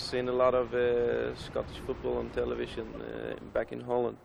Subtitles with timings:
[0.00, 4.16] seen a lot of uh, Scottish football on television uh, back in Holland,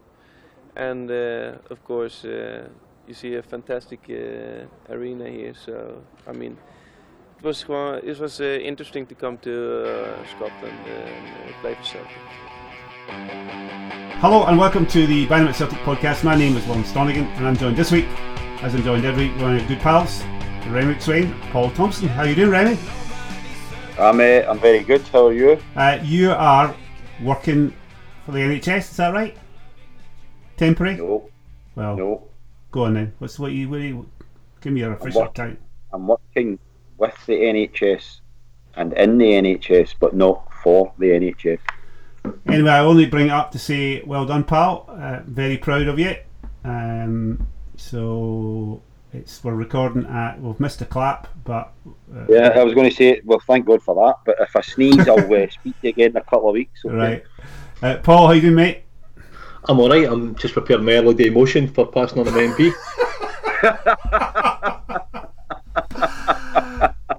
[0.76, 2.68] and uh, of course uh,
[3.08, 5.54] you see a fantastic uh, arena here.
[5.54, 6.58] So I mean,
[7.38, 7.66] it was
[8.04, 12.18] it was uh, interesting to come to Scotland and play for Celtic.
[14.20, 16.24] Hello and welcome to the Dynamite Celtic podcast.
[16.24, 18.08] My name is Lawrence Donegan and I'm joined this week,
[18.64, 20.24] as I'm joined every week, by good pals,
[20.70, 22.08] Remy Swain, Paul Thompson.
[22.08, 23.05] How you doing, Remy?
[23.98, 25.02] I'm, uh, I'm very good.
[25.08, 25.58] How are you?
[25.76, 26.76] Uh, you are
[27.24, 27.74] working
[28.26, 29.38] for the NHS, is that right?
[30.58, 30.98] Temporary?
[30.98, 31.30] No,
[31.76, 32.24] Well, no.
[32.72, 33.14] go on then.
[33.20, 34.10] What's what you, what you
[34.62, 35.44] give me your official working.
[35.44, 35.60] account.
[35.94, 36.60] I'm working
[36.98, 38.20] with the NHS
[38.76, 41.60] and in the NHS, but not for the NHS.
[42.48, 44.86] Anyway, I only bring it up to say, well done, pal.
[44.90, 46.16] Uh, very proud of you.
[46.64, 48.82] Um, so
[49.16, 51.72] it's we're recording at we've missed a clap, but
[52.14, 54.16] uh, Yeah, I was going to say, well, thank God for that.
[54.26, 56.82] But if I sneeze, I'll uh, speak to you again in a couple of weeks.
[56.86, 56.96] okay?
[56.96, 57.24] right.
[57.82, 58.84] Uh, Paul, how you doing, mate?
[59.68, 62.72] I'm alright, I'm just preparing my early day motion for passing on the MP.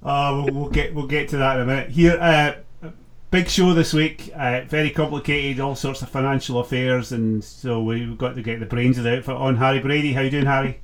[0.03, 1.91] Oh, we'll, we'll get we'll get to that in a minute.
[1.91, 2.91] Here, uh,
[3.31, 4.31] big show this week.
[4.35, 8.67] Uh, very complicated, all sorts of financial affairs, and so we've got to get the
[8.67, 9.57] brains of the outfit on.
[9.57, 10.81] Harry Brady, how you doing, Harry?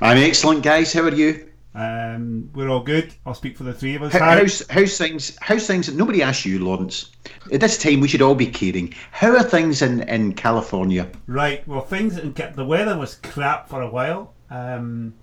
[0.00, 0.92] I'm excellent, guys.
[0.92, 1.48] How are you?
[1.74, 3.14] Um, we're all good.
[3.24, 4.12] I'll speak for the three of us.
[4.12, 5.36] How, how's, how's things?
[5.40, 5.92] How's things?
[5.92, 7.10] Nobody asked you, Lawrence.
[7.52, 8.94] At this time, we should all be caring.
[9.12, 11.08] How are things in, in California?
[11.26, 11.66] Right.
[11.66, 14.34] Well, things in the weather was crap for a while.
[14.50, 15.14] Um,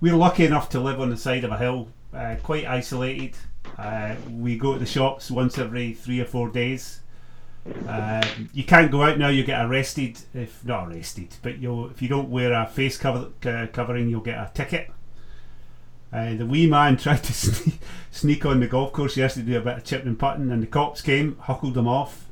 [0.00, 3.36] we're lucky enough to live on the side of a hill, uh, quite isolated.
[3.78, 7.01] Uh, we go to the shops once every three or four days.
[7.86, 9.28] Uh, you can't go out now.
[9.28, 13.28] You get arrested if not arrested, but you'll if you don't wear a face cover
[13.46, 14.90] uh, covering, you'll get a ticket.
[16.12, 17.78] Uh, the wee man tried to sneak,
[18.10, 20.62] sneak on the golf course yesterday, to do a bit of chipping and putting, and
[20.62, 22.26] the cops came, huckled him off.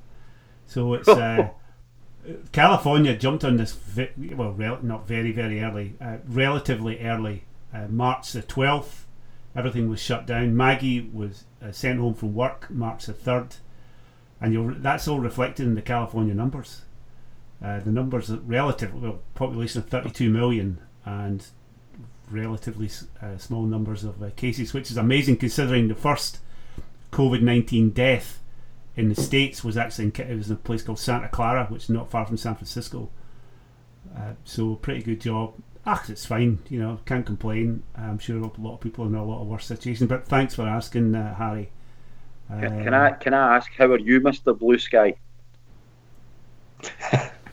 [0.67, 1.51] So it's uh,
[2.53, 7.87] California jumped on this vi- well, rel- not very very early, uh, relatively early, uh,
[7.89, 9.07] March the twelfth.
[9.55, 10.57] Everything was shut down.
[10.57, 13.57] Maggie was uh, sent home from work March the third,
[14.41, 16.83] and you'll, that's all reflected in the California numbers.
[17.63, 21.47] Uh, the numbers are relatively well, population of 32 million and
[22.31, 22.89] relatively
[23.23, 26.39] uh, small numbers of uh, cases, which is amazing considering the first
[27.13, 28.41] COVID 19 death
[28.97, 31.85] in the states was actually in, it was in a place called Santa Clara, which
[31.85, 33.11] is not far from San Francisco.
[34.17, 35.55] Uh, so pretty good job.
[35.87, 36.59] Ah, it's fine.
[36.69, 37.83] You know, can't complain.
[37.97, 40.09] I'm sure a lot of people are in a lot of worse situations.
[40.09, 41.35] But thanks for asking, uh,
[42.51, 42.69] Harry.
[42.69, 44.59] Can, can I can I ask, how are you, Mr.
[44.59, 45.17] Blue Sky?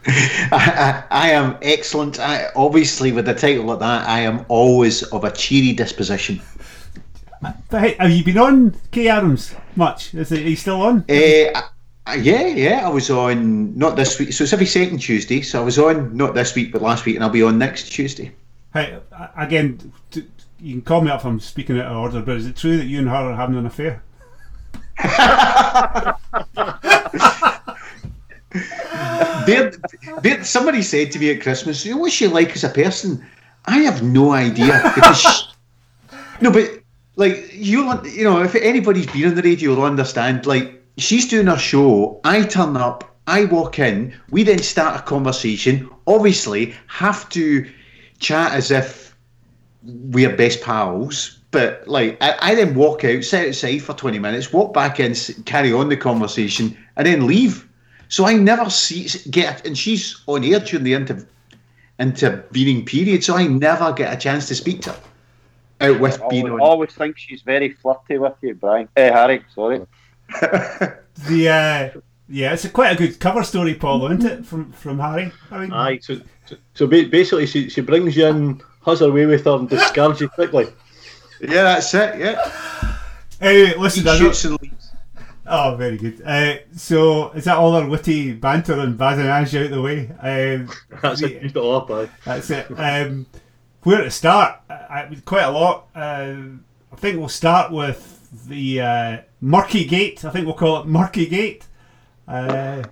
[0.09, 2.19] I, I, I am excellent.
[2.19, 6.41] I, obviously, with a title like that, I am always of a cheery disposition.
[7.41, 10.13] But hey, have you been on Kay Adams much?
[10.13, 11.05] Is it, are you still on?
[11.09, 11.61] Uh,
[12.15, 15.41] yeah, yeah, I was on not this week, so it's every second Tuesday.
[15.41, 17.89] So I was on not this week, but last week, and I'll be on next
[17.89, 18.33] Tuesday.
[18.73, 18.97] Hey,
[19.35, 19.91] again,
[20.59, 22.77] you can call me up if I'm speaking out of order, but is it true
[22.77, 24.03] that you and her are having an affair?
[30.47, 33.23] Somebody said to me at Christmas, "You what's she like as a person?"
[33.65, 35.43] I have no idea because she,
[36.41, 36.79] no, but
[37.17, 40.45] like you'll, you know, if anybody's been on the radio, will understand.
[40.45, 45.03] Like she's doing her show, I turn up, I walk in, we then start a
[45.03, 45.89] conversation.
[46.07, 47.69] Obviously, have to
[48.19, 49.15] chat as if
[49.83, 51.36] we're best pals.
[51.57, 55.15] But like, I, I then walk out, sit outside for twenty minutes, walk back in,
[55.45, 57.67] carry on the conversation, and then leave.
[58.09, 61.27] So I never see get, and she's on air during the inter,
[61.97, 64.99] intervening period, so I never get a chance to speak to her.
[65.81, 66.67] Out with I being always, on.
[66.67, 68.87] always think she's very flirty with you, Brian.
[68.95, 69.81] Hey, Harry, sorry.
[71.27, 74.45] The uh, yeah, it's a quite a good cover story, Paul, isn't it?
[74.45, 75.31] From from Harry.
[75.49, 79.25] I mean, Aye, so, so, so basically she, she brings you in, has her way
[79.25, 80.67] with her and discards you quickly.
[81.41, 82.19] Yeah, that's it.
[82.19, 82.97] Yeah,
[83.41, 84.91] anyway, listen, he I shoots and leaves.
[85.49, 86.21] Oh, very good.
[86.25, 90.09] Uh, so, is that all our witty banter and badinage out the way?
[90.21, 90.69] Um,
[91.01, 92.09] That's the- it, used all up, aye.
[92.25, 92.67] That's it.
[92.77, 93.25] Um,
[93.83, 94.59] where to start?
[94.69, 95.87] I, I, quite a lot.
[95.95, 96.35] Uh,
[96.91, 100.25] I think we'll start with the uh, Murky Gate.
[100.25, 101.65] I think we'll call it Murky Gate.
[102.27, 102.83] Uh,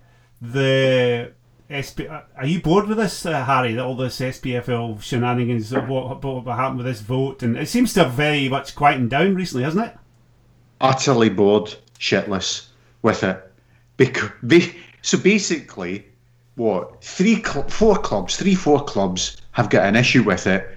[0.41, 1.33] the
[1.69, 3.73] SP, uh, are you bored with this, uh, Harry?
[3.73, 7.67] That all this SPFL shenanigans of what, what, what happened with this vote, and it
[7.67, 9.97] seems to have very much quietened down recently, hasn't it?
[10.81, 12.67] utterly bored, shitless
[13.01, 13.41] with it.
[13.97, 14.71] Because ba-
[15.01, 16.05] so basically,
[16.55, 20.69] what three, cl- four clubs, three, four clubs have got an issue with it.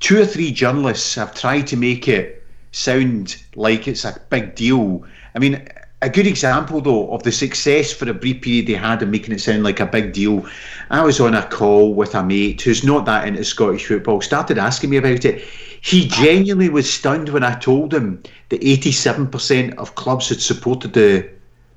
[0.00, 5.04] Two or three journalists have tried to make it sound like it's a big deal.
[5.34, 5.66] I mean,
[6.02, 9.32] a good example though of the success for a brief period they had and making
[9.32, 10.44] it sound like a big deal.
[10.90, 14.58] I was on a call with a mate who's not that into Scottish football, started
[14.58, 15.42] asking me about it.
[15.80, 21.28] He genuinely was stunned when I told him that 87% of clubs had supported the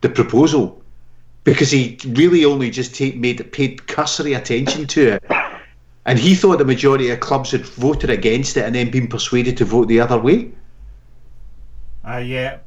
[0.02, 0.82] the proposal
[1.44, 5.24] because he really only just take, made paid cursory attention to it.
[6.08, 9.58] And he thought the majority of clubs had voted against it and then been persuaded
[9.58, 10.52] to vote the other way.
[12.08, 12.58] Uh, yeah,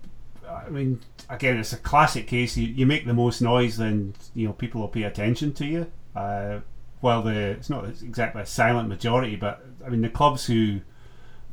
[0.49, 2.57] I mean, again, it's a classic case.
[2.57, 5.87] You, you make the most noise, then you know people will pay attention to you.
[6.15, 6.61] Uh,
[7.01, 10.81] well, the it's not exactly a silent majority, but I mean the clubs who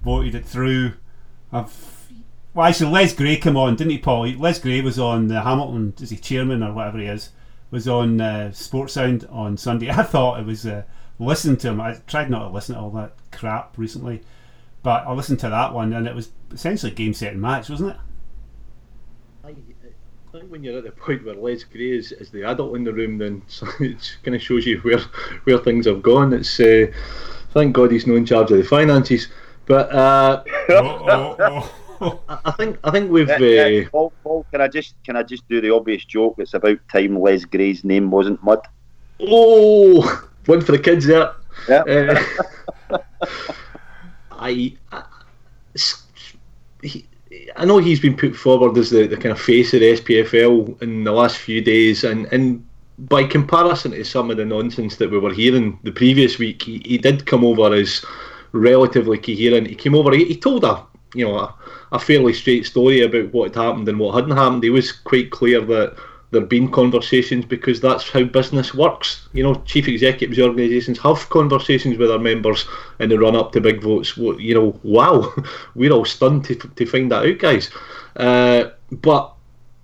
[0.04, 0.94] voted it through
[1.52, 1.74] have.
[2.54, 4.28] Well, actually, Les Gray came on, didn't he, Paul?
[4.28, 7.32] Les Gray was on the Hamilton, is he chairman or whatever he is,
[7.70, 9.90] was on uh, Sports Sound on Sunday.
[9.92, 10.84] I thought it was uh,
[11.20, 11.82] listen to him.
[11.82, 14.22] I tried not to listen to all that crap recently,
[14.84, 17.92] but I listened to that one, and it was essentially game set and match, wasn't
[17.92, 17.98] it?
[20.36, 22.76] I, I think when you're at the point where Les Gray is, is the adult
[22.76, 23.42] in the room, then
[23.80, 25.00] it kind of shows you where
[25.46, 26.34] where things have gone.
[26.34, 26.88] It's uh,
[27.52, 29.28] thank God he's not in charge of the finances.
[29.66, 32.20] But uh, oh, oh, oh.
[32.46, 33.28] I think I think we've.
[33.28, 33.86] Yeah, yeah.
[33.86, 36.36] Uh, Paul, Paul, can I just can I just do the obvious joke?
[36.38, 38.60] It's about time Les Gray's name wasn't mud.
[39.22, 41.32] oh, one for the kids there.
[41.70, 42.20] Yeah.
[42.90, 42.98] Uh,
[44.32, 45.04] I, I,
[45.74, 46.04] s-
[46.84, 47.08] he,
[47.58, 50.82] I know he's been put forward as the, the kind of face of the SPFL
[50.82, 52.66] in the last few days, and, and
[52.98, 56.82] by comparison to some of the nonsense that we were hearing the previous week, he,
[56.86, 58.04] he did come over as
[58.52, 59.68] relatively coherent.
[59.68, 61.56] He came over, he, he told a you know a,
[61.94, 64.64] a fairly straight story about what had happened and what hadn't happened.
[64.64, 65.96] He was quite clear that
[66.36, 69.28] there'd been conversations because that's how business works.
[69.34, 72.66] You know, chief executives organisations have conversations with their members
[73.00, 74.16] in the run up to big votes.
[74.18, 75.34] You know, wow,
[75.76, 77.72] we're all stunned to, to find that out, guys.
[78.16, 79.34] Uh, but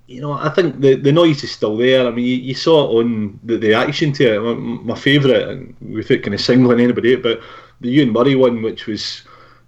[0.08, 2.06] you know, I think the, the noise is still there.
[2.06, 4.40] I mean, you, you saw on the, the action to it.
[4.40, 4.54] My,
[4.94, 7.42] my favourite, and without kind of singling anybody out, but
[7.80, 9.22] the Ewan Murray one, which was,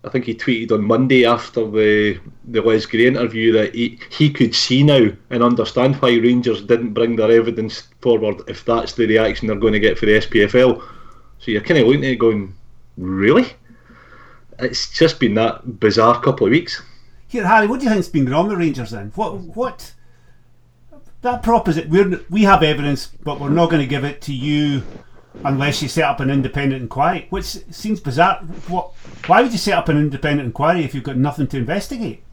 [0.05, 4.29] I think he tweeted on Monday after the the Les Gray interview that he, he
[4.29, 9.07] could see now and understand why Rangers didn't bring their evidence forward if that's the
[9.07, 10.81] reaction they're going to get for the SPFL.
[11.39, 12.53] So you're kind of looking at it going,
[12.97, 13.53] really?
[14.59, 16.81] It's just been that bizarre couple of weeks.
[17.27, 19.11] Here, Harry, what do you think's been wrong with Rangers then?
[19.15, 19.93] What what
[21.21, 21.89] that proposition?
[21.89, 24.83] We we have evidence, but we're not going to give it to you
[25.45, 28.37] unless you set up an independent inquiry, which seems bizarre.
[28.67, 28.91] What?
[29.27, 32.23] Why would you set up an independent inquiry if you've got nothing to investigate?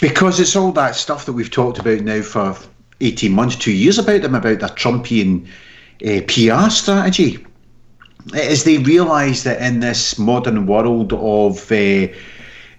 [0.00, 2.56] Because it's all that stuff that we've talked about now for
[3.00, 5.46] 18 months, two years about them, about their Trumpian
[6.06, 7.44] uh, PR strategy.
[8.34, 12.08] As they realise that in this modern world of uh,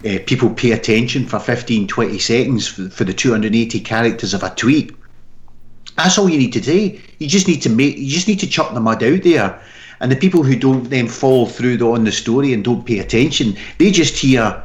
[0.06, 4.50] uh, people pay attention for 15, 20 seconds for, for the 280 characters of a
[4.52, 4.96] tweet,
[6.00, 7.00] that's all you need to do.
[7.20, 7.98] You just need to make.
[7.98, 9.62] You just need to chuck the mud out there,
[10.00, 13.00] and the people who don't then follow through the, on the story and don't pay
[13.00, 14.64] attention, they just hear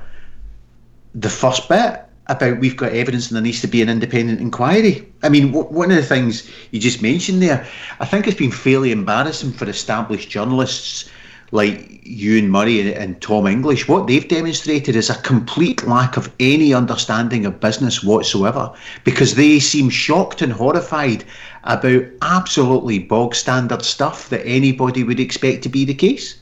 [1.15, 5.07] the first bit about we've got evidence and there needs to be an independent inquiry.
[5.23, 7.67] I mean, w- one of the things you just mentioned there,
[8.01, 11.11] I think it's been fairly embarrassing for established journalists
[11.55, 13.87] like Ewan Murray and, and Tom English.
[13.87, 18.73] What they've demonstrated is a complete lack of any understanding of business whatsoever
[19.05, 21.25] because they seem shocked and horrified
[21.63, 26.41] about absolutely bog standard stuff that anybody would expect to be the case.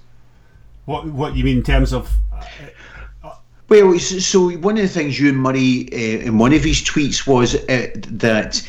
[0.86, 2.10] What what you mean in terms of?
[3.68, 7.54] Well, so one of the things Ewan Murray uh, in one of his tweets was
[7.54, 8.66] uh, that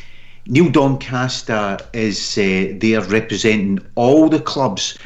[0.47, 4.97] Neil Doncaster is uh, there representing all the clubs,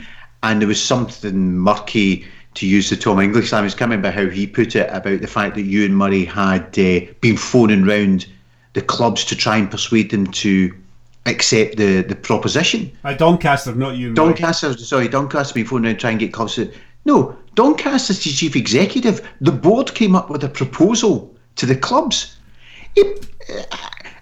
[0.44, 2.26] and there was something murky,
[2.58, 5.28] to use the Tom English language, I can't remember how he put it, about the
[5.28, 8.26] fact that Ewan Murray had uh, been phoning round
[8.74, 10.74] the clubs to try and persuade them to
[11.28, 12.92] accept the, the proposition.
[13.04, 14.14] Uh, Doncaster, not you.
[14.14, 16.72] Doncaster, sorry, Doncaster been phoning around to try and get clubs to.
[17.06, 19.28] No, Doncaster's the chief executive.
[19.40, 22.38] The board came up with a proposal to the clubs.
[22.96, 23.28] It,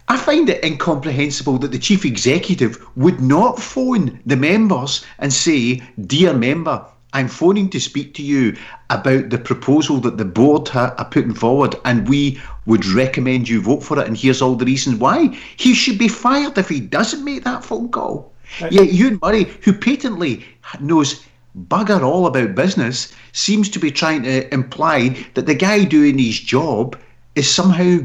[0.07, 5.81] I find it incomprehensible that the chief executive would not phone the members and say,
[6.05, 8.55] Dear member, I'm phoning to speak to you
[8.89, 13.61] about the proposal that the board ha- are putting forward, and we would recommend you
[13.61, 15.27] vote for it, and here's all the reasons why.
[15.57, 18.33] He should be fired if he doesn't make that phone call.
[18.69, 20.45] Yet Ewan Murray, who patently
[20.79, 21.25] knows
[21.57, 26.39] bugger all about business, seems to be trying to imply that the guy doing his
[26.39, 26.97] job
[27.35, 27.99] is somehow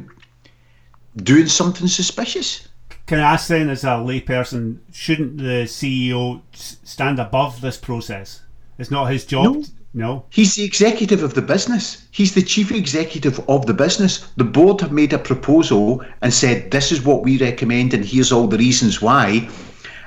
[1.16, 2.68] doing something suspicious.
[3.06, 8.42] Can I ask then, as a layperson, shouldn't the CEO stand above this process?
[8.78, 9.56] It's not his job.
[9.56, 9.64] No.
[9.92, 10.24] No.
[10.30, 12.06] He's the executive of the business.
[12.12, 14.28] He's the chief executive of the business.
[14.36, 18.30] The board have made a proposal and said, this is what we recommend, and here's
[18.30, 19.48] all the reasons why.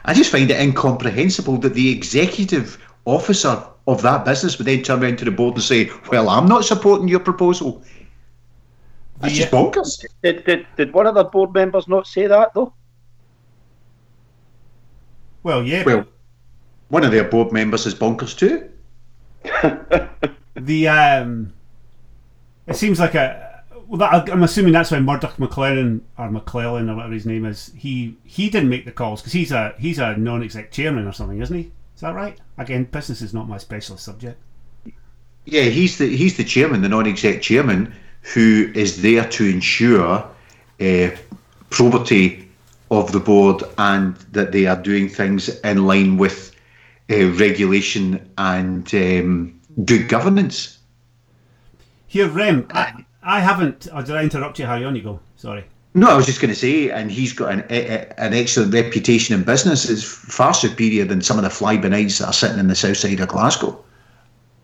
[0.06, 5.04] I just find it incomprehensible that the executive officer of that business would then turn
[5.04, 7.84] around to the board and say, well, I'm not supporting your proposal.
[9.24, 10.06] That's just bonkers.
[10.22, 12.74] Did, did, did one of the board members not say that, though?
[15.44, 15.84] Well, yeah.
[15.84, 16.06] Well,
[16.90, 18.70] one of their board members is bonkers too.
[20.56, 21.54] the um,
[22.68, 23.64] it seems like a.
[23.88, 27.72] Well, that, I'm assuming that's why Murdoch McLaren or McClellan or whatever his name is.
[27.78, 31.42] He he didn't make the calls because he's a he's a non-exec chairman or something,
[31.42, 31.72] isn't he?
[31.96, 32.40] Is that right?
[32.58, 34.42] Again, business is not my specialist subject.
[35.46, 37.94] Yeah, he's the he's the chairman, the non-exec chairman,
[38.34, 40.26] who is there to ensure
[40.82, 41.10] uh,
[41.70, 42.50] probity
[42.90, 46.56] of the board and that they are doing things in line with
[47.12, 50.80] uh, regulation and um, good governance.
[52.08, 53.88] Here, Rem, I, I haven't.
[53.94, 54.66] Or did I interrupt you?
[54.66, 55.20] Harry, on you go.
[55.36, 55.66] Sorry.
[55.96, 59.44] No, I was just going to say, and he's got an an excellent reputation in
[59.44, 59.90] business.
[59.90, 63.20] It's far superior than some of the fly-by-nights that are sitting in the south side
[63.20, 63.84] of Glasgow.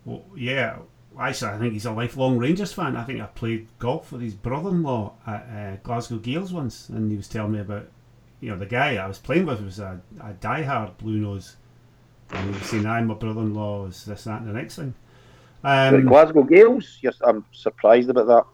[0.06, 0.78] Well, yeah,
[1.20, 2.96] I think he's a lifelong Rangers fan.
[2.96, 7.18] I think I played golf with his brother-in-law at uh, Glasgow Gailes once, and he
[7.18, 7.88] was telling me about,
[8.40, 11.58] you know, the guy I was playing with was a, a die-hard blue nose,
[12.32, 14.94] and he was saying, "I'm my brother-in-law is this, that, and the next thing."
[15.64, 17.00] Um, Glasgow Gailes?
[17.02, 18.46] Yes, I'm surprised about that.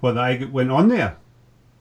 [0.00, 1.16] well, I went on there.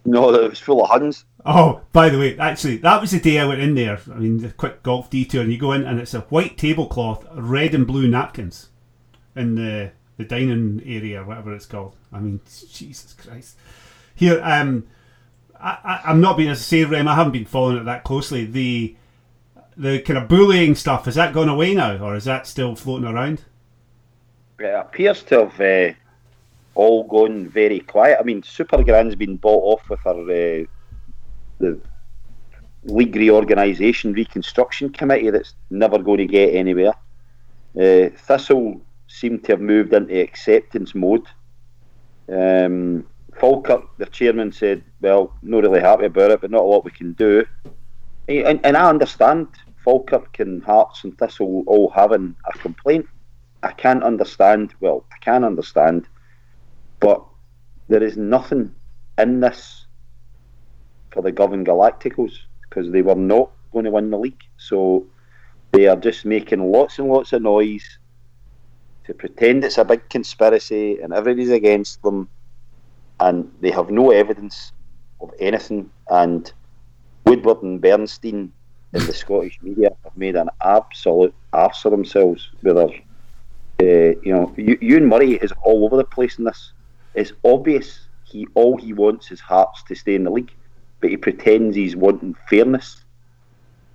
[0.06, 1.26] No, that it was full of Huns.
[1.46, 4.00] Oh, by the way, actually, that was the day I went in there.
[4.12, 7.26] I mean, the quick golf detour, and you go in, and it's a white tablecloth,
[7.34, 8.70] red and blue napkins,
[9.36, 11.96] in the the dining area, whatever it's called.
[12.12, 13.56] I mean, Jesus Christ.
[14.14, 14.86] Here, um,
[15.58, 17.08] I, I'm not being as I say, Rem.
[17.08, 18.46] I haven't been following it that closely.
[18.46, 18.96] The
[19.78, 23.08] the kind of bullying stuff has that gone away now, or is that still floating
[23.08, 23.46] around?
[24.60, 25.94] It appears to have uh,
[26.76, 28.18] all gone very quiet.
[28.20, 30.66] I mean, Supergran's been bought off with her uh,
[31.60, 31.80] the
[32.84, 36.94] league reorganisation reconstruction committee that's never going to get anywhere.
[37.74, 41.28] Uh, Thistle seem to have moved into acceptance mode.
[42.32, 43.06] Um,
[43.40, 46.92] Falkirk, the chairman, said, "Well, not really happy about it, but not a lot we
[46.92, 47.46] can do."
[48.28, 49.48] And, and I understand
[49.84, 53.08] Falkirk and Hearts and Thistle all having a complaint.
[53.64, 54.74] I can't understand.
[54.80, 56.08] Well, I can understand,
[57.00, 57.26] but
[57.88, 58.74] there is nothing
[59.18, 59.88] in this
[61.12, 64.44] for the Govan Galacticos because they were not going to win the league.
[64.58, 65.08] So
[65.72, 67.99] they are just making lots and lots of noise
[69.10, 72.30] to pretend it's a big conspiracy and everybody's against them,
[73.20, 74.72] and they have no evidence
[75.20, 75.90] of anything.
[76.10, 76.54] And
[77.26, 78.54] Woodward and Bernstein
[78.94, 82.90] in the Scottish media have made an absolute arse of themselves with their
[83.82, 86.74] uh, you know, Ewan Murray is all over the place in this.
[87.16, 90.54] It's obvious he all he wants is Hearts to stay in the league,
[91.00, 93.04] but he pretends he's wanting fairness.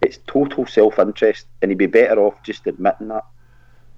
[0.02, 3.24] It's total self-interest, and he'd be better off just admitting that.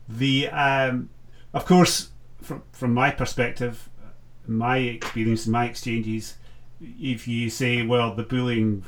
[0.09, 1.11] The um,
[1.53, 2.11] of course,
[2.41, 3.89] from from my perspective,
[4.47, 6.37] my experience, my exchanges,
[6.81, 8.85] if you say, well, the bullying,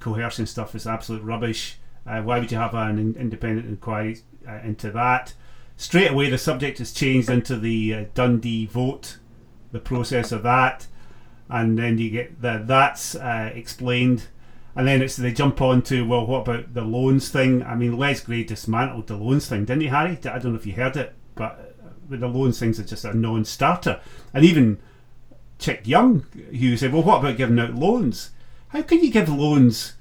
[0.00, 1.78] coercion stuff is absolute rubbish.
[2.06, 5.34] Uh, why would you have an in- independent inquiry uh, into that?
[5.76, 9.18] Straight away, the subject is changed into the uh, Dundee vote,
[9.72, 10.86] the process of that,
[11.48, 14.28] and then you get the that's uh, explained.
[14.74, 17.62] And then it's they jump on to well, what about the loans thing?
[17.62, 20.18] I mean, Les Gray dismantled the loans thing, didn't he, Harry?
[20.24, 23.04] I don't know if you heard it, but uh, with the loans things, it's just
[23.04, 24.00] a non-starter.
[24.32, 24.78] And even
[25.58, 26.24] Chick Young,
[26.58, 28.30] who said, well, what about giving out loans?
[28.68, 29.94] How can you give loans?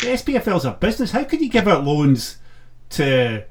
[0.00, 1.12] The SPFL's a business.
[1.12, 2.38] How can you give out loans
[2.90, 3.44] to,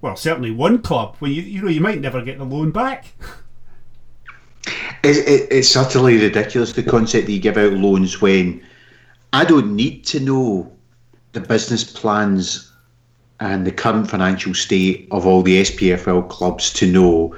[0.00, 3.14] well, certainly one club when you you know you might never get the loan back?
[5.04, 8.64] It, it, it's utterly ridiculous the concept that you give out loans when
[9.34, 10.70] I don't need to know
[11.32, 12.70] the business plans
[13.40, 17.36] and the current financial state of all the SPFL clubs to know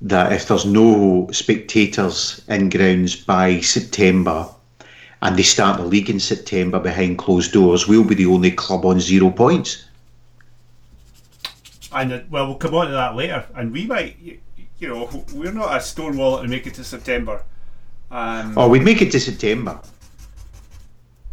[0.00, 4.48] that if there's no spectators in grounds by September
[5.20, 8.86] and they start the league in September behind closed doors, we'll be the only club
[8.86, 9.84] on zero points.
[11.92, 13.44] And uh, well, we'll come on to that later.
[13.54, 14.38] And we might, you,
[14.78, 17.42] you know, we're not a stone wallet to make it to September.
[18.10, 19.78] Um, Oh, we'd make it to September.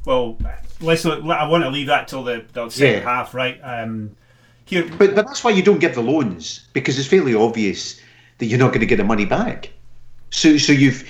[0.07, 0.37] Well,
[0.79, 1.05] let's.
[1.05, 3.09] I want to leave that till the, the second Yeah.
[3.09, 3.59] half, right?
[3.61, 4.15] Um,
[4.63, 7.99] here, But but that's why you don't give the loans because it's fairly obvious
[8.37, 9.69] that you're not going to get the money back.
[10.29, 11.05] So so you've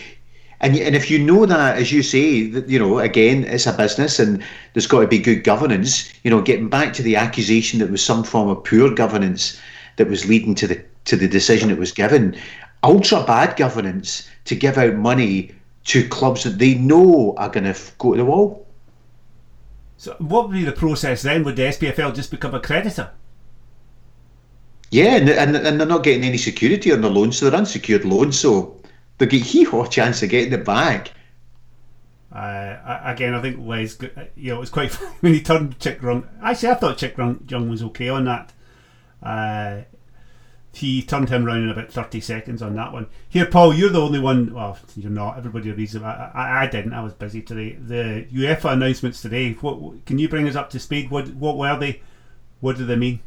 [0.61, 3.73] and and if you know that, as you say, that you know again it's a
[3.73, 6.11] business and there's got to be good governance.
[6.23, 9.59] You know, getting back to the accusation that was some form of poor governance
[9.97, 12.35] that was leading to the to the decision it was given.
[12.83, 15.51] Ultra bad governance to give out money
[15.85, 18.66] to clubs that they know are going to go to the wall.
[19.97, 21.43] So, what would be the process then?
[21.43, 23.11] Would the SPFL just become a creditor?
[24.91, 28.05] Yeah, and, and, and they're not getting any security on the loans, so they're unsecured
[28.05, 28.79] loans, so
[29.17, 31.11] they get hee haw chance of getting it back.
[32.31, 33.97] Uh, again, I think Les,
[34.35, 36.27] you know, it was quite funny when he turned Chick Run.
[36.41, 38.53] Actually, I thought Chick Run Young was okay on that.
[39.23, 39.81] Uh,
[40.77, 43.07] he turned him round in about 30 seconds on that one.
[43.27, 44.53] Here, Paul, you're the only one.
[44.53, 45.37] Well, you're not.
[45.37, 46.03] Everybody reads them.
[46.03, 46.93] I, I, I didn't.
[46.93, 47.73] I was busy today.
[47.73, 49.53] The UEFA announcements today.
[49.53, 51.09] What, what- can you bring us up to speed?
[51.09, 52.01] What what were they?
[52.59, 53.21] What do they mean?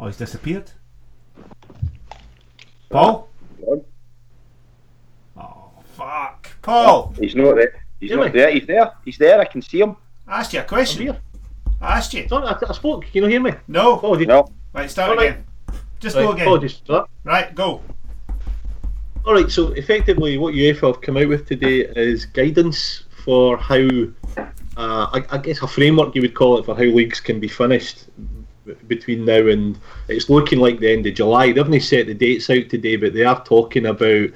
[0.00, 0.70] Oh, he's disappeared.
[2.88, 3.28] Paul.
[5.36, 7.14] Oh fuck, Paul!
[7.18, 7.84] He's not there.
[8.00, 8.50] He's Hear not there.
[8.50, 8.92] He's there.
[9.04, 9.40] He's there.
[9.40, 9.96] I can see him.
[10.26, 11.16] I asked you a I'm question.
[11.82, 11.90] Here.
[11.90, 12.28] I asked you.
[12.28, 13.04] Sorry, I, I spoke.
[13.06, 13.52] Can you hear me?
[13.68, 13.96] No.
[13.96, 14.28] Apologies.
[14.28, 14.48] No.
[14.72, 15.30] Right, start All right.
[15.30, 15.44] again.
[16.00, 16.46] Just Right, go again.
[16.46, 17.06] Apologies for that.
[17.24, 17.82] Right, go.
[19.24, 23.86] All right, so effectively, what UEFA have come out with today is guidance for how,
[24.36, 24.46] uh,
[24.76, 28.06] I, I guess, a framework you would call it for how leagues can be finished
[28.86, 31.52] between now and it's looking like the end of July.
[31.52, 34.30] They haven't set the dates out today, but they are talking about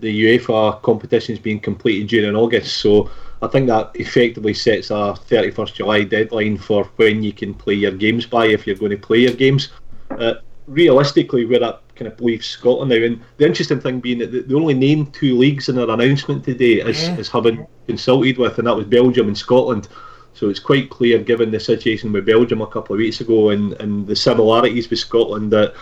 [0.00, 2.78] the UEFA competitions being completed during August.
[2.78, 7.74] So I think that effectively sets a 31st July deadline for when you can play
[7.74, 9.68] your games by if you're going to play your games.
[10.10, 10.34] Uh,
[10.66, 14.54] realistically, where that kind of leaves Scotland now, and the interesting thing being that they
[14.54, 17.16] only named two leagues in their announcement today as, Yeah.
[17.16, 19.88] as having consulted with, and that was Belgium and Scotland.
[20.34, 23.72] So it's quite clear, given the situation with Belgium a couple of weeks ago and,
[23.74, 25.74] and the similarities with Scotland, that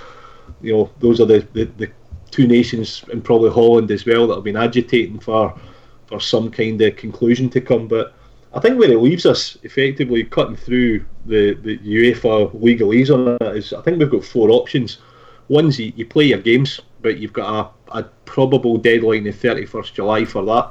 [0.62, 1.90] you know those are the, the, the
[2.30, 5.58] two nations and probably Holland as well that have been agitating for
[6.06, 7.88] for some kind of conclusion to come.
[7.88, 8.14] But
[8.54, 13.56] I think where it leaves us, effectively cutting through the, the UEFA legalese on that,
[13.56, 14.98] is I think we've got four options.
[15.48, 19.92] One's you, you play your games, but you've got a, a probable deadline of 31st
[19.92, 20.70] July for that.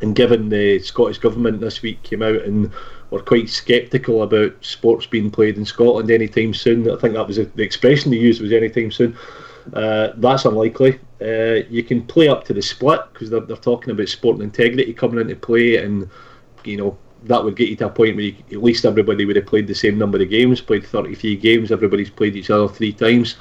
[0.00, 2.72] And given the Scottish Government this week came out and
[3.10, 7.36] were quite sceptical about sports being played in Scotland anytime soon, I think that was
[7.36, 9.16] the expression they used was anytime soon.
[9.74, 10.98] Uh, that's unlikely.
[11.20, 14.44] Uh, you can play up to the split because they're, they're talking about sport and
[14.44, 16.08] integrity coming into play, and
[16.64, 19.36] you know that would get you to a point where you, at least everybody would
[19.36, 22.92] have played the same number of games, played 33 games, everybody's played each other three
[22.92, 23.36] times.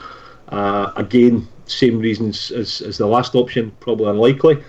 [0.50, 4.62] Uh, again, same reasons as, as the last option, probably unlikely.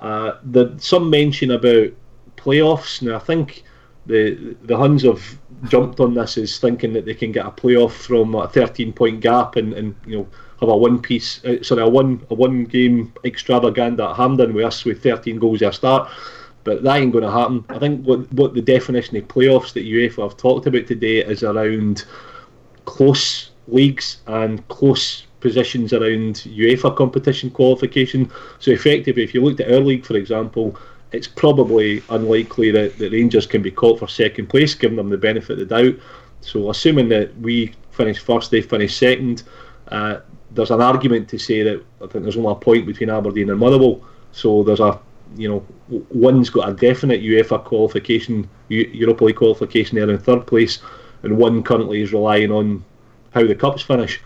[0.00, 0.32] Uh,
[0.78, 1.88] some mention about
[2.36, 3.02] playoffs.
[3.02, 3.64] Now I think
[4.06, 7.92] the the Huns have jumped on this as thinking that they can get a playoff
[7.92, 10.28] from a 13 point gap and, and you know
[10.60, 14.64] have a one piece uh, sorry a one a one game extravaganza at Hampden with
[14.64, 16.10] us with 13 goals at start.
[16.62, 17.64] But that ain't going to happen.
[17.70, 21.42] I think what what the definition of playoffs that UEFA have talked about today is
[21.42, 22.04] around
[22.84, 28.30] close leagues and close positions around UEFA competition qualification.
[28.58, 30.76] So effectively, if you looked at our league, for example,
[31.12, 35.16] it's probably unlikely that, that Rangers can be caught for second place, giving them the
[35.16, 35.98] benefit of the doubt.
[36.40, 39.42] So assuming that we finish first, they finish second,
[39.88, 40.20] uh,
[40.52, 43.58] there's an argument to say that I think there's only a point between Aberdeen and
[43.58, 44.00] Motherwell.
[44.32, 45.00] So there's a
[45.36, 45.66] you know
[46.10, 50.80] one's got a definite UEFA qualification, Europa League qualification there in third place,
[51.22, 52.84] and one currently is relying on
[53.32, 54.20] how the cups finish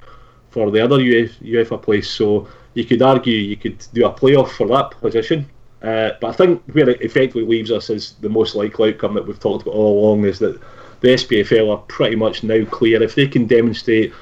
[0.50, 2.08] for the other UEFA place.
[2.08, 5.48] So you could argue you could do a playoff for that position.
[5.82, 9.26] Uh, but I think where it effectively leaves us is the most likely outcome that
[9.26, 10.58] we've talked about all along is that
[11.00, 13.02] the SPFL are pretty much now clear.
[13.02, 14.12] If they can demonstrate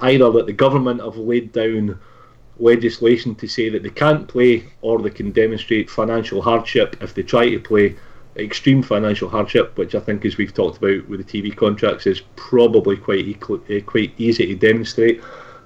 [0.00, 1.98] either that the government have laid down
[2.58, 7.22] legislation to say that they can't play or they can demonstrate financial hardship if they
[7.22, 7.96] try to play
[8.36, 12.22] extreme financial hardship, which I think, as we've talked about with the TV contracts, is
[12.36, 15.22] probably quite equal, uh, quite easy to demonstrate.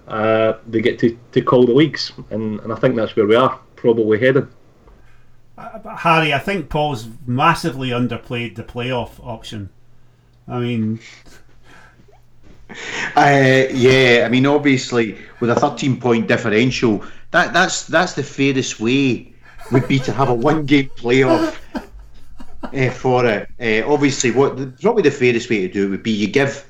[0.08, 3.36] Uh, they get to, to call the leagues, and, and I think that's where we
[3.36, 4.48] are probably heading.
[5.56, 9.70] Uh, Harry, I think Paul's massively underplayed the playoff option.
[10.48, 11.00] I mean,
[13.16, 18.80] Uh, yeah, I mean, obviously, with a 13 point differential, that that's that's the fairest
[18.80, 19.34] way
[19.70, 21.58] would be to have a one game playoff
[22.64, 23.48] uh, for it.
[23.60, 26.66] Uh, obviously, what probably the fairest way to do it would be you give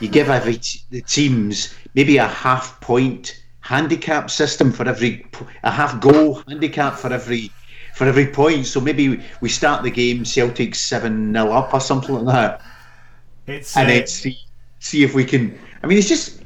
[0.00, 5.26] you give every t- the teams maybe a half point handicap system for every
[5.64, 7.50] a half goal handicap for every
[7.94, 8.64] for every point.
[8.64, 12.62] So maybe we start the game Celtic seven 0 up or something like that
[13.48, 14.06] it's and uh, then
[14.80, 15.58] see if we can.
[15.82, 16.42] I mean, it's just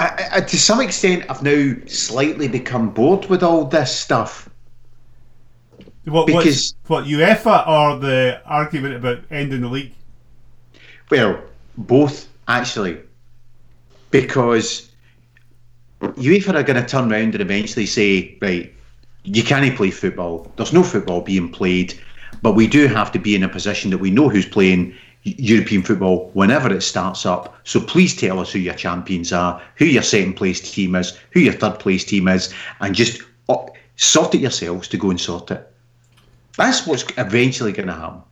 [0.00, 4.48] I, I, to some extent I've now slightly become bored with all this stuff.
[6.04, 9.92] what, because- what UEFA or the argument about ending the league?
[11.10, 11.40] Well,
[11.76, 13.00] both actually,
[14.10, 14.90] because
[16.00, 18.72] UEFA are going to turn around and eventually say, right,
[19.24, 20.50] you can't play football.
[20.56, 21.98] There's no football being played,
[22.42, 24.94] but we do have to be in a position that we know who's playing
[25.24, 27.56] European football whenever it starts up.
[27.64, 31.40] So please tell us who your champions are, who your second place team is, who
[31.40, 35.50] your third place team is, and just uh, sort it yourselves to go and sort
[35.50, 35.72] it.
[36.56, 38.22] That's what's eventually going to happen.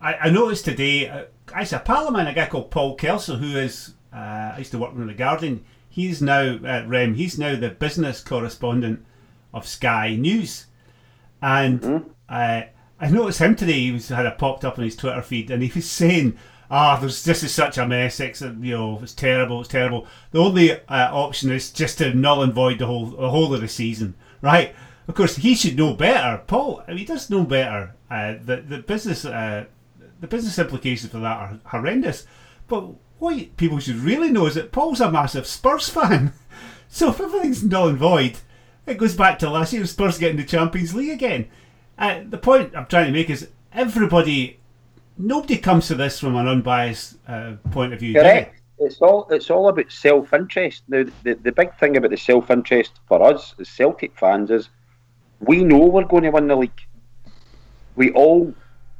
[0.00, 3.36] I, I noticed today, uh, actually, a pal of mine, a guy called Paul Kelso,
[3.36, 5.64] who is, uh, I used to work with the Guardian.
[5.88, 9.04] He's now, uh, Rem, he's now the business correspondent
[9.52, 10.66] of Sky News.
[11.42, 12.10] And mm-hmm.
[12.28, 12.62] uh,
[13.00, 13.80] I noticed him today.
[13.80, 16.36] He was had it popped up on his Twitter feed, and he was saying,
[16.70, 18.20] "Ah, oh, this is such a mess.
[18.20, 19.60] It's you know, it's terrible.
[19.60, 20.06] It's terrible.
[20.32, 23.60] The only uh, option is just to null and void the whole the whole of
[23.60, 24.74] the season, right?"
[25.06, 26.42] Of course, he should know better.
[26.46, 27.94] Paul, I mean, he does know better.
[28.10, 29.64] Uh, the the business uh,
[30.20, 32.26] the business implications for that are horrendous.
[32.66, 36.34] But what people should really know is that Paul's a massive Spurs fan.
[36.88, 38.38] so if everything's null and void,
[38.86, 39.86] it goes back to last year.
[39.86, 41.48] Spurs getting the Champions League again.
[41.98, 44.60] Uh, the point I'm trying to make is everybody,
[45.16, 48.14] nobody comes to this from an unbiased uh, point of view.
[48.14, 48.54] Correct.
[48.80, 50.84] It's all it's all about self interest.
[50.86, 54.68] Now, the, the big thing about the self interest for us as Celtic fans is
[55.40, 56.70] we know we're going to win the league.
[57.96, 58.54] We all,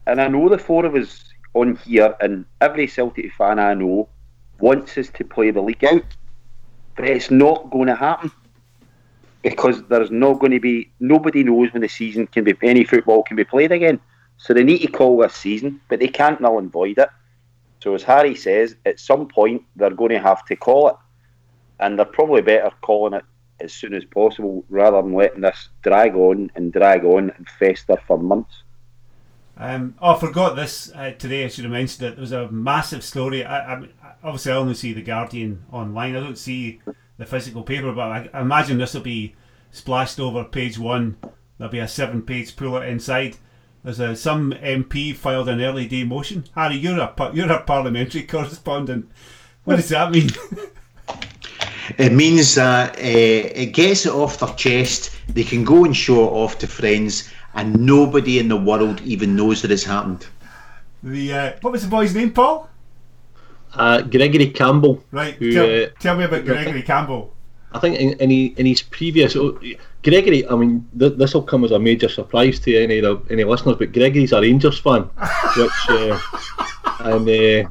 [0.08, 1.22] and I know the four of us
[1.54, 4.08] on here, and every Celtic fan I know
[4.58, 6.04] wants us to play the league out,
[6.96, 8.32] but it's not going to happen
[9.42, 13.22] because there's not going to be nobody knows when the season can be any football
[13.22, 14.01] can be played again.
[14.37, 17.09] So they need to call this season, but they can't null and void it.
[17.81, 20.96] So as Harry says, at some point they're going to have to call it,
[21.81, 23.24] and they're probably better calling it
[23.61, 27.96] as soon as possible rather than letting this drag on and drag on and fester
[28.07, 28.62] for months.
[29.57, 31.44] Um, oh, I forgot this uh, today.
[31.44, 32.14] I should have mentioned it.
[32.14, 33.44] There was a massive story.
[33.44, 33.88] I, I,
[34.22, 36.14] obviously, I only see the Guardian online.
[36.14, 36.81] I don't see
[37.18, 39.35] the physical paper, but I, imagine this will be
[39.70, 41.16] splashed over page one.
[41.59, 43.37] There'll be a seven-page puller inside.
[43.85, 46.44] There's a, some MP filed an early day motion.
[46.54, 49.11] Harry, you're a you're a parliamentary correspondent.
[49.64, 50.31] What does that mean?
[51.98, 55.16] it means that uh, it gets it off their chest.
[55.28, 59.37] They can go and show it off to friends, and nobody in the world even
[59.37, 60.26] knows that it's happened.
[61.02, 62.67] The uh, what was the boy's name, Paul?
[63.74, 65.04] Uh, Gregory Campbell.
[65.11, 65.35] Right.
[65.35, 67.35] Who, tell, uh, tell, me about Gregory Campbell.
[67.72, 69.61] I think in, in, he, in his previous oh,
[70.02, 72.98] Gregory, I mean, th- this will come as a major surprise to any
[73.31, 75.02] any listeners, but Gregory's a Rangers fan,
[75.57, 76.18] which uh,
[77.00, 77.68] and uh,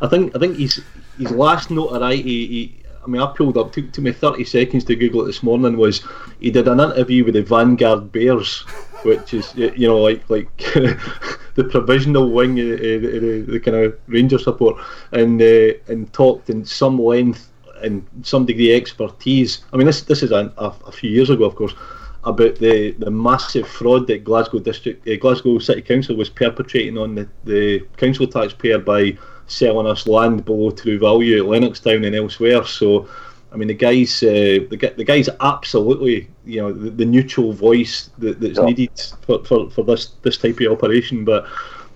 [0.02, 0.82] I think I think his
[1.18, 2.46] his last notoriety.
[2.46, 3.72] He, I mean, I pulled up.
[3.72, 5.78] Took, took me thirty seconds to Google it this morning.
[5.78, 6.02] Was
[6.40, 8.60] he did an interview with the Vanguard Bears,
[9.04, 10.50] which is you know like like
[11.58, 14.76] the provisional wing of, of, the, the kind of Ranger support,
[15.10, 17.50] and uh, and talked in some length
[17.82, 19.64] and some degree expertise.
[19.72, 21.74] I mean, this this is a, a, a few years ago, of course,
[22.22, 27.16] about the, the massive fraud that Glasgow District, uh, Glasgow City Council was perpetrating on
[27.16, 29.18] the, the council taxpayer by
[29.48, 32.64] selling us land below true value at Lennoxtown and elsewhere.
[32.64, 33.08] So
[33.50, 38.10] I mean, the guys, uh, the, the guys, absolutely, you know, the, the neutral voice
[38.18, 38.64] that, that's yeah.
[38.64, 41.24] needed for, for, for this this type of operation.
[41.24, 41.46] But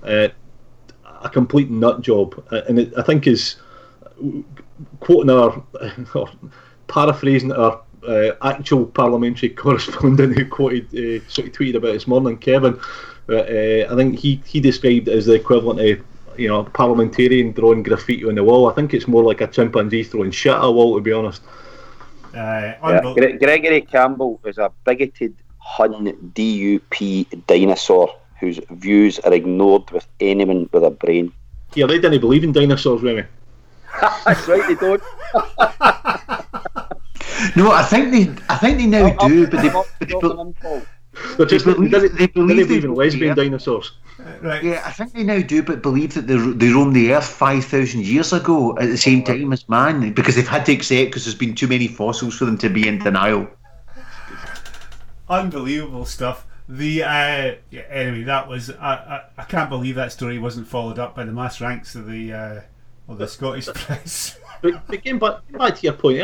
[0.02, 0.28] uh,
[1.22, 3.56] a complete nut job, and it, I think is
[5.00, 5.62] quoting our
[6.14, 6.30] or
[6.88, 12.38] paraphrasing our uh, actual parliamentary correspondent who quoted uh, sort of tweeted about this morning,
[12.38, 12.78] Kevin.
[13.26, 16.04] But uh, I think he he described it as the equivalent of
[16.36, 18.70] you know, parliamentarian drawing graffiti on the wall.
[18.70, 21.42] I think it's more like a chimpanzee throwing shit at a wall, to be honest.
[22.34, 29.90] Uh, yeah, Gre- Gregory Campbell is a bigoted Hun DUP dinosaur whose views are ignored
[29.90, 31.32] with anyone with a brain.
[31.74, 33.24] Yeah, they didn't believe in dinosaurs, Remy.
[34.00, 35.02] That's right, they don't.
[37.56, 40.14] no, I think they, I think they now i do, but they, but they,
[41.36, 43.92] but, they, just, they believe, they, they believe, believe in lesbian dinosaurs.
[44.40, 44.62] Right.
[44.62, 48.04] Yeah, I think they now do, but believe that they, they roamed the earth 5,000
[48.04, 51.34] years ago at the same time as man because they've had to accept because there's
[51.34, 53.48] been too many fossils for them to be in denial.
[55.28, 56.46] Unbelievable stuff.
[56.68, 60.98] The uh, yeah, anyway, that was I, I, I can't believe that story wasn't followed
[60.98, 62.60] up by the mass ranks of the uh,
[63.08, 64.38] of the Scottish press.
[64.62, 66.20] but, but getting back, back to your point,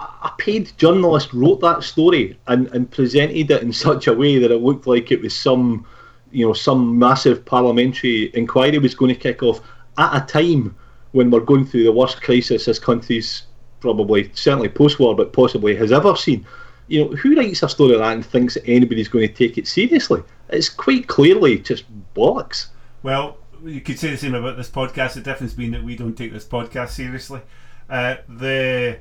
[0.00, 4.50] a paid journalist wrote that story and, and presented it in such a way that
[4.50, 5.86] it looked like it was some
[6.30, 9.60] you know some massive parliamentary inquiry was going to kick off
[9.96, 10.76] at a time
[11.12, 13.44] when we're going through the worst crisis this country's
[13.80, 16.46] probably certainly post-war but possibly has ever seen
[16.88, 19.56] you know who writes a story like that and thinks that anybody's going to take
[19.56, 22.66] it seriously it's quite clearly just bollocks
[23.02, 25.14] well you could say the same about this podcast.
[25.14, 27.40] The difference being that we don't take this podcast seriously.
[27.88, 28.98] Uh, the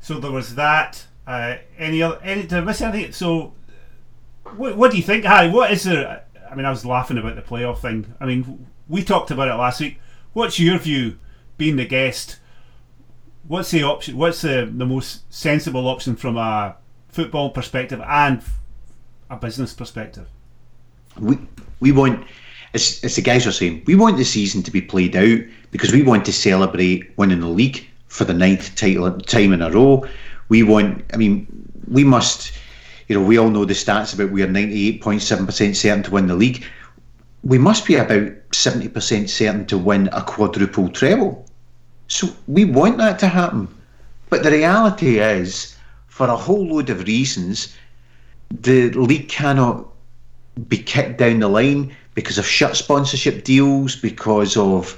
[0.00, 1.06] so there was that.
[1.26, 2.18] Uh, any other?
[2.22, 3.12] Any, did I miss anything?
[3.12, 3.54] So,
[4.56, 5.50] what, what do you think, Harry?
[5.50, 6.24] What is there?
[6.50, 8.14] I mean, I was laughing about the playoff thing.
[8.20, 9.98] I mean, we talked about it last week.
[10.32, 11.18] What's your view,
[11.56, 12.38] being the guest?
[13.46, 14.16] What's the option?
[14.16, 16.76] What's the the most sensible option from a
[17.08, 18.42] football perspective and
[19.28, 20.28] a business perspective?
[21.18, 21.38] We
[21.80, 22.26] we want.
[22.72, 25.40] As, the guys are saying, we want the season to be played out
[25.72, 29.72] because we want to celebrate winning the league for the ninth title time in a
[29.72, 30.06] row.
[30.50, 31.48] We want, I mean,
[31.88, 32.52] we must,
[33.10, 36.36] you know, we all know the stats about we are 98.7% certain to win the
[36.36, 36.64] league.
[37.42, 41.44] We must be about 70% certain to win a quadruple treble.
[42.06, 43.66] So we want that to happen.
[44.28, 45.74] But the reality is,
[46.06, 47.76] for a whole load of reasons,
[48.48, 49.88] the league cannot
[50.68, 54.96] be kicked down the line because of shut sponsorship deals, because of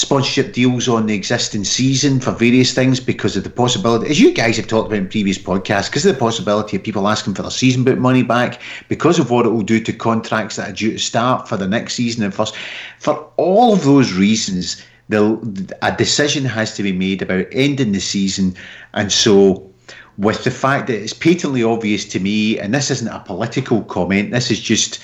[0.00, 4.32] sponsorship deals on the existing season for various things, because of the possibility, as you
[4.32, 7.42] guys have talked about in previous podcasts, because of the possibility of people asking for
[7.42, 10.72] their season book money back, because of what it will do to contracts that are
[10.72, 12.56] due to start for the next season and first.
[12.98, 18.00] For all of those reasons, the, a decision has to be made about ending the
[18.00, 18.54] season,
[18.94, 19.70] and so
[20.16, 24.30] with the fact that it's patently obvious to me, and this isn't a political comment,
[24.32, 24.98] this is just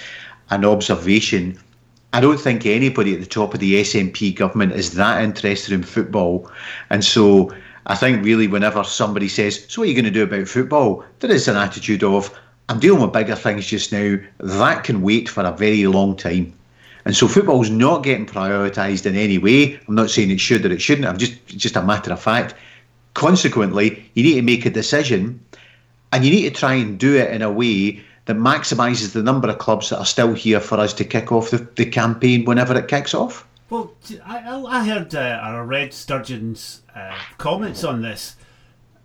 [0.51, 1.59] an observation.
[2.17, 5.83] I don't think anybody at the top of the SNP government is that interested in
[5.83, 6.51] football.
[6.89, 10.23] And so I think really whenever somebody says, So what are you going to do
[10.23, 11.05] about football?
[11.21, 12.35] There is an attitude of,
[12.71, 14.17] I'm dealing with bigger things just now.
[14.39, 16.55] That can wait for a very long time.
[17.05, 19.79] And so football's not getting prioritised in any way.
[19.87, 21.07] I'm not saying it should or it shouldn't.
[21.07, 22.55] I'm just just a matter of fact.
[23.13, 25.39] Consequently, you need to make a decision
[26.13, 29.49] and you need to try and do it in a way that maximises the number
[29.49, 32.77] of clubs that are still here for us to kick off the, the campaign whenever
[32.77, 33.47] it kicks off.
[33.71, 38.37] Well, I, I heard uh, or I read Sturgeon's uh, comments on this.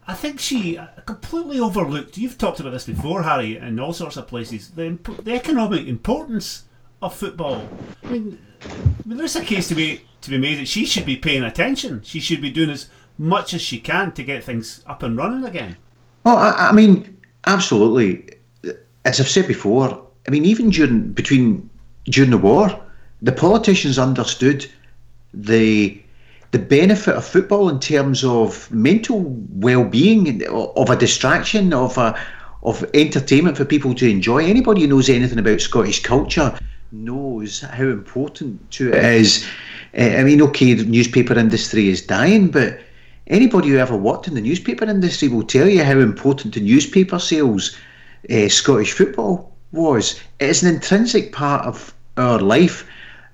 [0.07, 2.17] I think she completely overlooked.
[2.17, 4.71] You've talked about this before, Harry, in all sorts of places.
[4.71, 6.65] The the economic importance
[7.01, 7.67] of football.
[8.03, 11.05] I mean, I mean, there's a case to be to be made that she should
[11.05, 12.01] be paying attention.
[12.03, 15.45] She should be doing as much as she can to get things up and running
[15.45, 15.77] again.
[16.23, 18.27] Well, I, I mean, absolutely
[19.05, 21.69] as I've said before, I mean, even during between
[22.05, 22.79] during the war,
[23.21, 24.67] the politicians understood
[25.33, 26.01] the
[26.51, 32.19] the benefit of football in terms of mental well-being, of a distraction, of a
[32.63, 34.45] of entertainment for people to enjoy.
[34.45, 36.57] Anybody who knows anything about Scottish culture
[36.91, 39.47] knows how important to it is.
[39.93, 42.79] Eh, I mean, okay, the newspaper industry is dying, but
[43.27, 47.17] anybody who ever worked in the newspaper industry will tell you how important the newspaper
[47.17, 47.75] sales
[48.29, 50.19] uh, Scottish football was.
[50.39, 52.85] It's an intrinsic part of our life,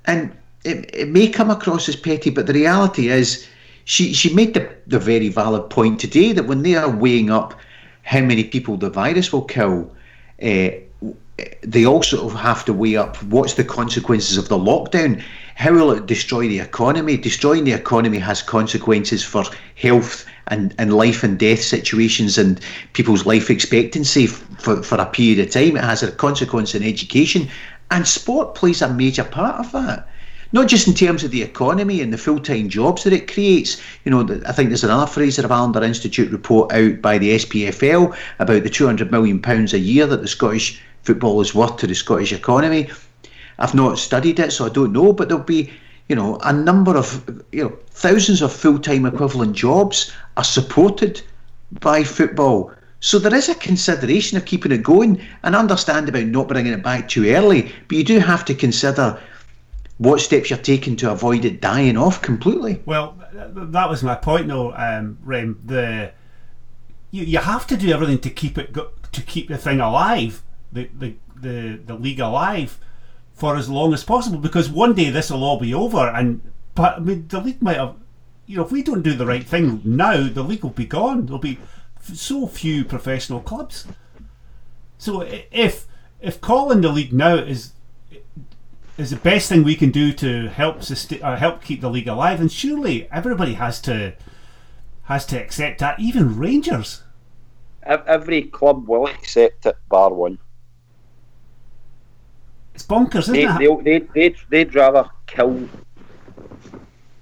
[0.06, 0.32] and
[0.64, 3.48] it, it may come across as petty, but the reality is,
[3.86, 7.54] she she made the, the very valid point today that when they are weighing up
[8.04, 9.90] how many people the virus will kill,
[10.44, 10.70] uh,
[11.62, 15.22] they also have to weigh up what's the consequences of the lockdown.
[15.56, 17.18] How will it destroy the economy?
[17.18, 19.44] Destroying the economy has consequences for
[19.76, 22.60] health and, and life and death situations and
[22.94, 25.78] people's life expectancy for, for a period of time.
[25.78, 27.50] It has a consequence in education.
[27.92, 30.08] And sport plays a major part of that.
[30.54, 33.82] Not just in terms of the economy and the full time jobs that it creates.
[34.06, 38.64] You know, I think there's another Fraser Allander Institute report out by the SPFL about
[38.64, 42.90] the £200 million a year that the Scottish football is worth to the Scottish economy.
[43.60, 45.72] I've not studied it, so I don't know, but there'll be
[46.10, 51.22] you know, a number of, you know, thousands of full time equivalent jobs are supported
[51.80, 52.72] by football.
[53.00, 56.84] So there is a consideration of keeping it going and understand about not bringing it
[56.84, 59.20] back too early, but you do have to consider
[59.98, 62.82] what steps you're taking to avoid it dying off completely.
[62.86, 65.60] Well, that was my point, though, um, Rem.
[65.66, 66.12] The
[67.12, 70.44] you, you have to do everything to keep it go, to keep the thing alive,
[70.72, 72.80] the, the the the league alive
[73.38, 76.42] for as long as possible because one day this will all be over and
[76.74, 77.96] but I mean the league might have
[78.48, 81.28] you know if we don't do the right thing now the league will be gone.
[81.28, 81.60] There'll be
[81.98, 83.86] f- so few professional clubs.
[84.98, 85.22] So
[85.52, 85.88] if
[86.20, 87.74] if calling the league now is
[88.98, 92.08] is the best thing we can do to help sustain, uh, help keep the league
[92.08, 94.16] alive and surely everybody has to
[95.04, 97.04] has to accept that even Rangers.
[97.84, 100.40] Every club will accept it bar one
[102.78, 103.84] it's bonkers, isn't they, it?
[103.84, 105.68] They, they, they'd, they'd rather kill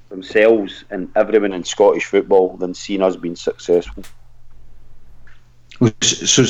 [0.09, 4.03] themselves and everyone in Scottish football than seeing us being successful.
[6.01, 6.43] So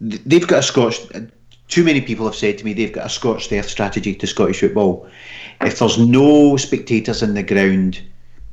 [0.00, 1.00] they've got a Scottish.
[1.66, 4.60] too many people have said to me they've got a scorched earth strategy to Scottish
[4.60, 5.08] football.
[5.60, 8.00] If there's no spectators in the ground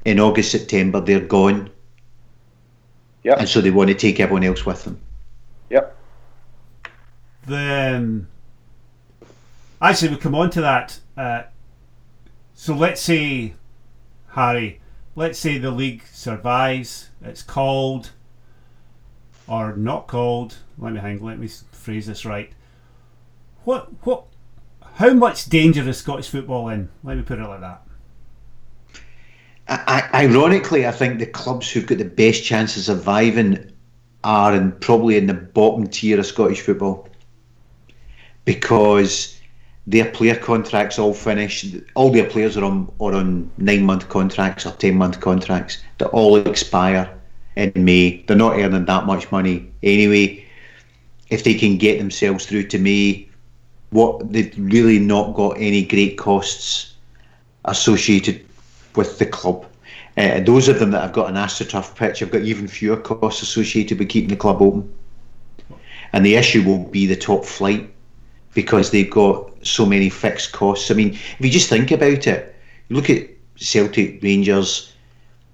[0.05, 1.69] in August, September, they're gone.
[3.23, 3.39] Yep.
[3.39, 4.99] And so they want to take everyone else with them.
[5.69, 5.95] Yep.
[7.45, 8.27] The um,
[9.81, 10.99] actually, we come on to that.
[11.15, 11.43] Uh,
[12.53, 13.53] so let's say,
[14.29, 14.81] Harry,
[15.15, 17.09] let's say the league survives.
[17.21, 18.11] It's called
[19.47, 20.57] or not called.
[20.77, 21.23] Let me hang.
[21.23, 22.51] Let me phrase this right.
[23.63, 24.25] What what?
[24.95, 26.89] How much danger is Scottish football in?
[27.03, 27.83] Let me put it like that.
[29.69, 33.71] I, ironically, I think the clubs who've got the best chance of surviving
[34.23, 37.09] are in, probably in the bottom tier of Scottish football
[38.45, 39.36] because
[39.87, 41.65] their player contracts all finish.
[41.95, 46.07] All their players are on are on nine month contracts or ten month contracts that
[46.07, 47.09] all expire
[47.55, 48.23] in May.
[48.27, 50.45] They're not earning that much money anyway.
[51.29, 53.29] If they can get themselves through to May,
[53.91, 56.93] what they've really not got any great costs
[57.65, 58.45] associated
[58.95, 59.65] with the club.
[60.17, 63.41] Uh, those of them that have got an AstroTurf pitch have got even fewer costs
[63.41, 64.91] associated with keeping the club open.
[66.11, 67.93] And the issue will be the top flight
[68.53, 70.91] because they've got so many fixed costs.
[70.91, 72.55] I mean, if you just think about it,
[72.89, 74.93] look at Celtic Rangers.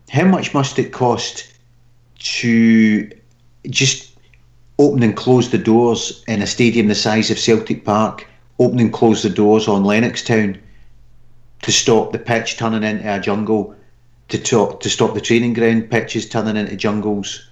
[0.10, 1.52] How much must it cost
[2.19, 3.10] to
[3.69, 4.17] just
[4.80, 8.28] open and close the doors in a stadium the size of Celtic Park,
[8.60, 10.60] open and close the doors on Lennoxtown
[11.62, 13.76] to stop the pitch turning into a jungle,
[14.30, 17.47] to talk, to stop the training ground pitches turning into jungles.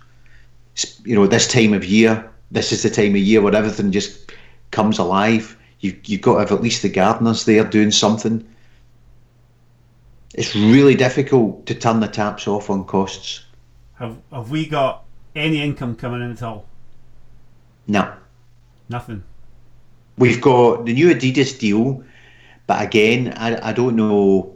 [1.04, 4.32] You know, this time of year, this is the time of year where everything just
[4.72, 5.58] comes alive.
[5.82, 8.48] You you've got to have at least the gardeners there doing something.
[10.34, 13.44] It's really difficult to turn the taps off on costs.
[13.96, 15.04] Have have we got
[15.36, 16.66] any income coming in at all?
[17.88, 18.14] No.
[18.90, 19.24] Nothing.
[20.18, 22.04] We've got the new Adidas deal,
[22.68, 24.54] but again, I, I don't know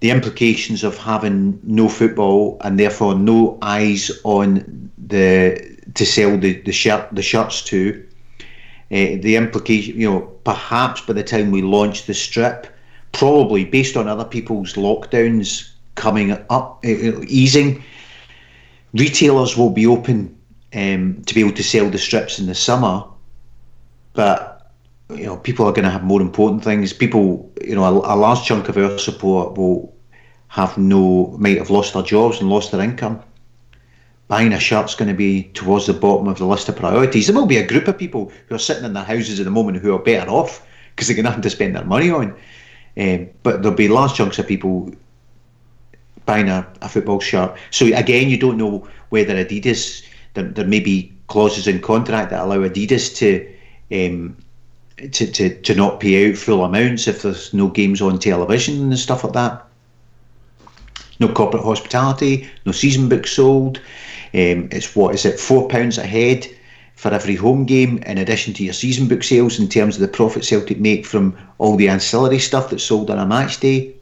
[0.00, 6.60] the implications of having no football and therefore no eyes on the to sell the,
[6.62, 8.06] the shirt the shirts to.
[8.92, 12.66] Uh, the implication, you know, perhaps by the time we launch the strip,
[13.12, 17.82] probably based on other people's lockdowns coming up, uh, easing,
[18.92, 20.36] retailers will be open
[20.74, 23.02] um, to be able to sell the strips in the summer,
[24.12, 24.72] but
[25.08, 26.92] you know people are going to have more important things.
[26.92, 29.94] People, you know, a, a, large chunk of our support will
[30.48, 33.22] have no might have lost their jobs and lost their income.
[34.28, 37.26] Buying a shirt's going to be towards the bottom of the list of priorities.
[37.26, 39.50] There will be a group of people who are sitting in their houses at the
[39.50, 42.34] moment who are better off because they're going to have to spend their money on.
[42.96, 44.92] Um, but there'll be large chunks of people
[46.24, 47.56] buying a, a football shirt.
[47.70, 50.04] So again, you don't know whether Adidas
[50.34, 53.48] there, there may be clauses in contract that allow Adidas to
[53.90, 54.36] um,
[55.10, 58.98] to, to, to not pay out full amounts if there's no games on television and
[58.98, 59.66] stuff like that.
[61.18, 63.80] No corporate hospitality, no season books sold.
[64.34, 66.46] Um, it's what is it, four pounds a head
[66.94, 70.08] for every home game, in addition to your season book sales in terms of the
[70.08, 73.94] profit Celtic make from all the ancillary stuff that's sold on a match day.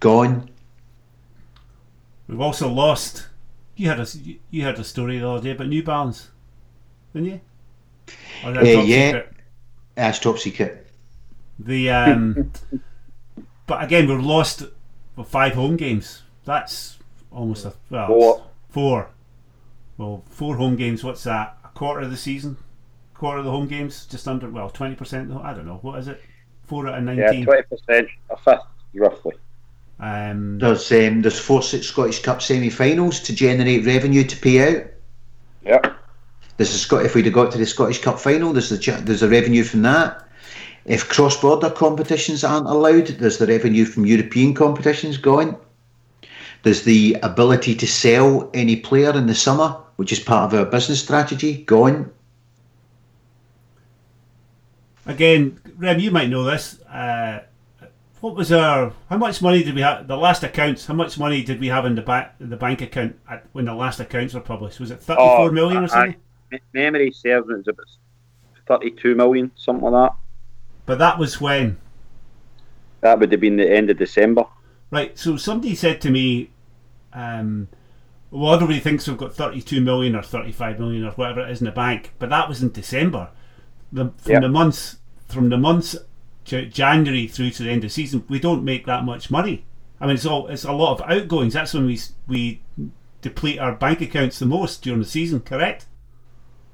[0.00, 0.48] Gone.
[2.28, 3.28] We've also lost.
[3.76, 4.06] You had a
[4.50, 6.30] you had a story the other day about New Balance,
[7.12, 7.40] didn't you?
[8.44, 9.32] Uh, yeah, secret?
[9.94, 10.86] that's top secret.
[11.58, 12.52] The um,
[13.66, 14.64] but again, we've lost
[15.26, 16.22] five home games.
[16.44, 16.98] That's
[17.30, 18.46] almost a well, four.
[18.70, 19.10] Four.
[19.98, 21.02] Well, four home games.
[21.02, 21.58] What's that?
[21.64, 22.56] A quarter of the season.
[23.14, 25.32] Quarter of the home games, just under well, twenty percent.
[25.32, 25.78] I don't know.
[25.82, 26.20] What is it?
[26.64, 27.40] Four out of nineteen.
[27.40, 28.08] Yeah, twenty percent.
[28.30, 29.34] A fifth, roughly.
[29.98, 34.86] Um, there's um, there's four six Scottish Cup semi-finals to generate revenue to pay out.
[35.64, 35.94] Yeah.
[36.58, 39.22] There's a Scot- if we'd have got to the Scottish Cup final, there's the there's
[39.22, 40.28] a revenue from that.
[40.84, 45.56] If cross-border competitions aren't allowed, there's the revenue from European competitions going.
[46.66, 50.66] There's the ability to sell any player in the summer, which is part of our
[50.66, 52.10] business strategy, going.
[55.06, 56.82] Again, Rem, you might know this.
[56.82, 57.44] Uh,
[58.18, 61.44] what was our how much money did we have the last accounts how much money
[61.44, 64.40] did we have in the bank the bank account at, when the last accounts were
[64.40, 64.80] published?
[64.80, 66.16] Was it 34 oh, million or something?
[66.52, 70.16] I, memory serves it was about 32 million something like that.
[70.84, 71.76] But that was when?
[73.02, 74.46] That would have been the end of december.
[74.90, 76.50] Right so somebody said to me
[77.16, 77.68] um,
[78.30, 81.64] well everybody thinks we've got 32 million or 35 million or whatever it is in
[81.64, 83.30] the bank but that was in december
[83.92, 84.42] the, from yep.
[84.42, 84.98] the months
[85.28, 85.96] from the months
[86.46, 89.64] January through to the end of the season, we don't make that much money.
[90.00, 91.54] I mean, it's all it's a lot of outgoings.
[91.54, 92.62] That's when we we
[93.20, 95.40] deplete our bank accounts the most during the season.
[95.40, 95.86] Correct?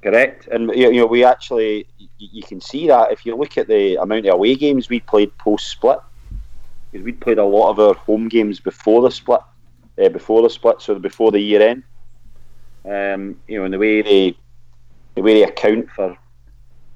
[0.01, 1.87] Correct, and you know we actually
[2.17, 5.35] you can see that if you look at the amount of away games we played
[5.37, 5.99] post split,
[6.91, 9.41] because we'd played a lot of our home games before the split,
[10.01, 11.83] uh, before the split, so before the year end.
[12.85, 14.37] Um, you know, and the way they
[15.15, 16.17] the way they account for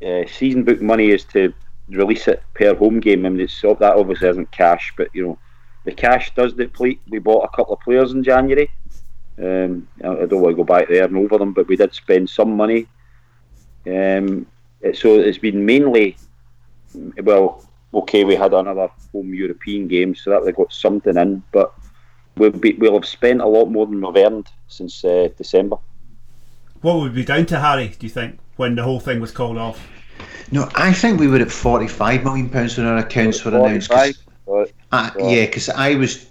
[0.06, 1.54] uh, season book money is to
[1.90, 3.26] release it per home game.
[3.26, 5.40] I mean, it's that obviously isn't cash, but you know,
[5.86, 7.00] the cash does deplete.
[7.10, 8.70] We bought a couple of players in January.
[9.40, 12.30] Um, I don't want to go back there and over them, but we did spend
[12.30, 12.88] some money.
[13.86, 14.48] Um,
[14.94, 16.18] so it's been mainly,
[17.24, 21.74] well, okay, we had another home European game, so that we got something in, but
[22.38, 25.78] we'll be, we'll have spent a lot more than we've earned since uh, December.
[26.82, 27.90] What would we be down to Harry?
[27.90, 29.86] Do you think when the whole thing was called off?
[30.52, 33.90] No, I think we were at forty-five million pounds when our accounts were announced.
[33.90, 34.18] Cause,
[34.92, 36.28] uh, yeah, because I was,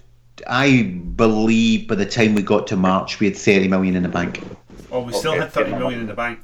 [0.47, 4.09] I believe by the time we got to March, we had thirty million in the
[4.09, 4.43] bank.
[4.91, 5.41] Oh, we still okay.
[5.41, 6.41] had thirty million in the bank.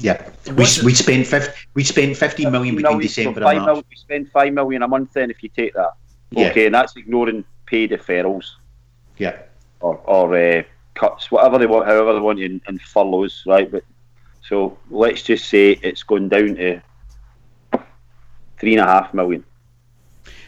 [0.00, 3.84] Yeah, we, we spent 50, we spent 15 million between December and March.
[3.90, 5.94] we spend 5 million a month then if you take that.
[6.36, 6.66] Okay, yeah.
[6.66, 8.52] and that's ignoring pay deferrals.
[9.18, 9.38] Yeah.
[9.80, 10.62] Or, or uh,
[10.94, 13.70] cuts, whatever they want, however they want, in, in furloughs, right?
[13.70, 13.84] But
[14.48, 16.80] so let's just say it's gone down to
[18.58, 19.44] three and a half million.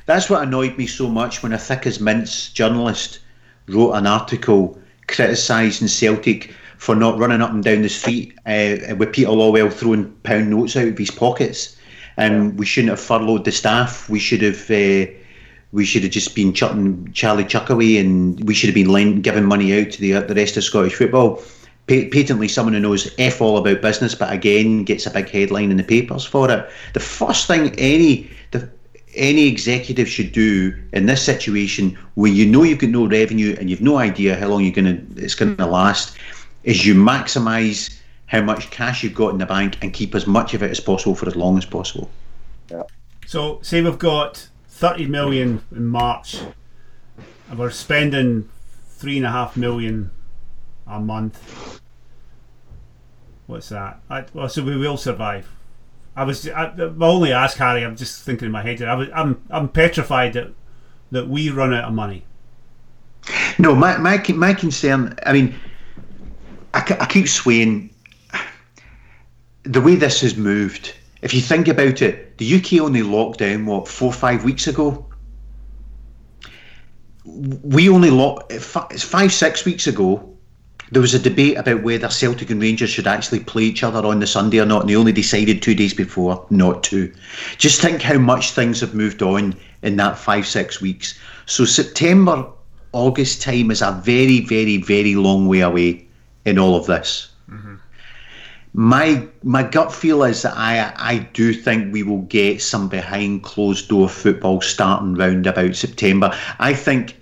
[0.07, 3.21] That's what annoyed me so much when a thick as mince journalist
[3.69, 9.13] wrote an article criticising Celtic for not running up and down the street uh, with
[9.13, 11.77] Peter Lawwell throwing pound notes out of his pockets.
[12.17, 14.09] And we shouldn't have furloughed the staff.
[14.09, 14.71] We should have.
[14.71, 15.13] Uh,
[15.73, 19.45] we should have just been chucking Charlie Chuck away, and we should have been giving
[19.45, 21.43] money out to the the rest of Scottish football.
[21.87, 25.77] patently, someone who knows f all about business, but again gets a big headline in
[25.77, 26.71] the papers for it.
[26.95, 28.69] The first thing any the
[29.15, 33.69] any executive should do in this situation, when you know you've got no revenue and
[33.71, 36.17] you've no idea how long you're gonna it's gonna last,
[36.65, 37.97] is you maximise
[38.27, 40.79] how much cash you've got in the bank and keep as much of it as
[40.79, 42.09] possible for as long as possible.
[42.71, 42.85] Yeah.
[43.27, 44.49] So, say we've got
[44.81, 46.41] 30 million in March,
[47.51, 48.49] and we're spending
[48.89, 50.11] three and a half million
[50.87, 51.83] a month.
[53.47, 54.01] What's that?
[54.09, 55.51] I, well, so we will survive.
[56.17, 57.85] I was I, I only ask Harry.
[57.85, 58.81] I'm just thinking in my head.
[58.83, 60.49] I was, I'm I'm petrified that
[61.11, 62.25] that we run out of money.
[63.59, 65.15] No, my my my concern.
[65.27, 65.55] I mean,
[66.73, 67.91] I, I keep swaying.
[69.65, 73.67] The way this has moved, if you think about it, the UK only locked down
[73.67, 75.07] what four or five weeks ago.
[77.25, 80.27] We only locked five six weeks ago.
[80.93, 84.19] There was a debate about whether Celtic and Rangers should actually play each other on
[84.19, 87.13] the Sunday or not, and they only decided two days before not to.
[87.59, 91.19] Just think how much things have moved on in that five six weeks.
[91.47, 92.47] So September,
[92.93, 96.07] August time is a very very very long way away
[96.45, 97.30] in all of this.
[98.73, 103.43] My my gut feel is that I I do think we will get some behind
[103.43, 106.33] closed door football starting round about September.
[106.61, 107.17] I think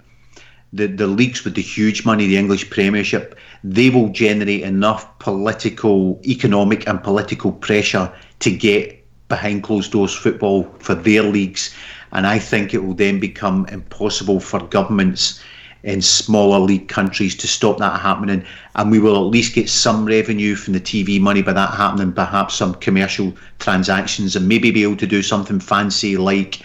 [0.74, 3.34] the the leagues with the huge money, the English Premiership,
[3.64, 10.64] they will generate enough political, economic, and political pressure to get behind closed doors football
[10.80, 11.74] for their leagues.
[12.12, 15.40] And I think it will then become impossible for governments
[15.82, 18.44] in smaller league countries to stop that happening.
[18.74, 22.12] And we will at least get some revenue from the TV money by that happening,
[22.12, 26.60] perhaps some commercial transactions, and maybe be able to do something fancy like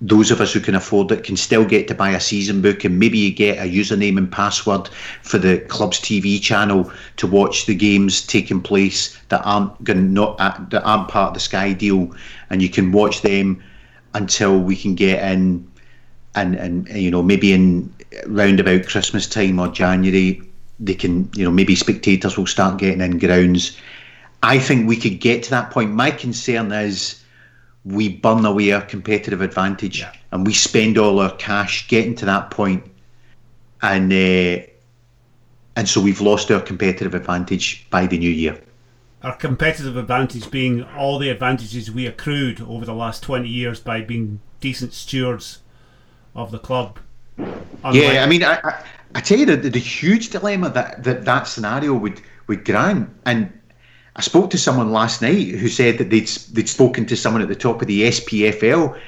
[0.00, 2.84] those of us who can afford it can still get to buy a season book
[2.84, 4.88] and maybe you get a username and password
[5.22, 10.40] for the club's TV channel to watch the games taking place that aren't going not
[10.40, 12.14] uh, that aren't part of the Sky deal,
[12.50, 13.62] and you can watch them
[14.14, 15.70] until we can get in
[16.34, 17.92] and and you know maybe in
[18.26, 20.42] round about Christmas time or January,
[20.80, 23.78] they can, you know, maybe spectators will start getting in grounds.
[24.42, 25.92] I think we could get to that point.
[25.92, 27.22] My concern is
[27.84, 30.12] we burn away our competitive advantage yeah.
[30.32, 32.84] and we spend all our cash getting to that point,
[33.82, 34.66] and uh,
[35.76, 38.60] and so we've lost our competitive advantage by the new year.
[39.22, 44.00] Our competitive advantage being all the advantages we accrued over the last twenty years by
[44.02, 45.60] being decent stewards
[46.34, 46.98] of the club
[47.38, 51.24] yeah, I mean, I, I, I, tell you the, the, the huge dilemma that, that
[51.24, 53.52] that scenario would would grant, and
[54.16, 57.48] I spoke to someone last night who said that they'd they'd spoken to someone at
[57.48, 58.98] the top of the SPFL,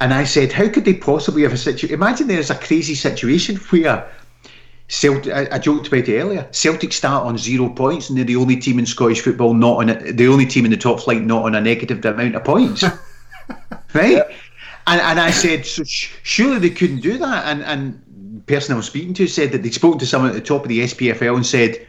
[0.00, 1.94] and I said, how could they possibly have a situation?
[1.94, 4.10] Imagine there's a crazy situation where.
[4.88, 6.46] Celtic, I, I, joked about it earlier.
[6.50, 9.88] Celtic start on zero points, and they're the only team in Scottish football not on
[9.88, 12.82] a, the only team in the top flight not on a negative amount of points.
[13.94, 14.12] right?
[14.12, 14.24] Yeah.
[14.86, 17.46] And, and I said, so surely they couldn't do that.
[17.46, 18.02] And and
[18.46, 20.62] the person I was speaking to said that they'd spoken to someone at the top
[20.62, 21.86] of the SPFL and said,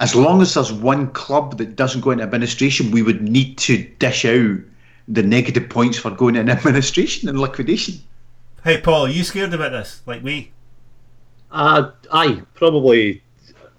[0.00, 3.82] as long as there's one club that doesn't go into administration, we would need to
[3.98, 4.58] dish out
[5.08, 7.94] the negative points for going into administration and liquidation.
[8.64, 10.52] Hey, Paul, are you scared about this, like me?
[11.50, 13.22] Uh, aye, probably.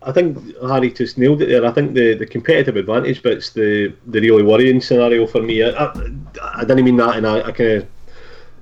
[0.01, 1.65] I think Harry just nailed it there.
[1.65, 5.61] I think the, the competitive advantage bit's the, the really worrying scenario for me.
[5.61, 5.93] I, I,
[6.41, 7.87] I didn't mean that in a, a kind of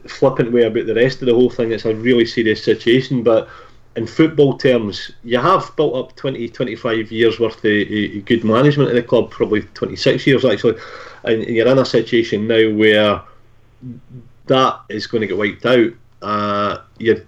[0.07, 1.71] flippant way about the rest of the whole thing.
[1.71, 3.49] It's a really serious situation, but
[3.95, 8.95] in football terms, you have built up 20, 25 years worth of good management in
[8.95, 10.79] the club, probably 26 years actually,
[11.23, 13.21] and you're in a situation now where
[14.45, 15.91] that is going to get wiped out.
[16.21, 17.25] Uh, you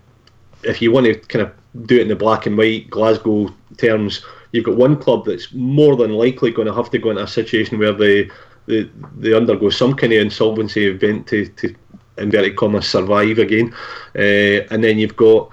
[0.64, 4.26] if you want to kind of do it in the black and white Glasgow terms,
[4.52, 7.28] you've got one club that's more than likely going to have to go into a
[7.28, 8.30] situation where they
[8.66, 8.84] they,
[9.18, 11.74] they undergo some kind of insolvency event to, to
[12.20, 13.74] inverted commas survive again,
[14.16, 15.50] uh, and then you've got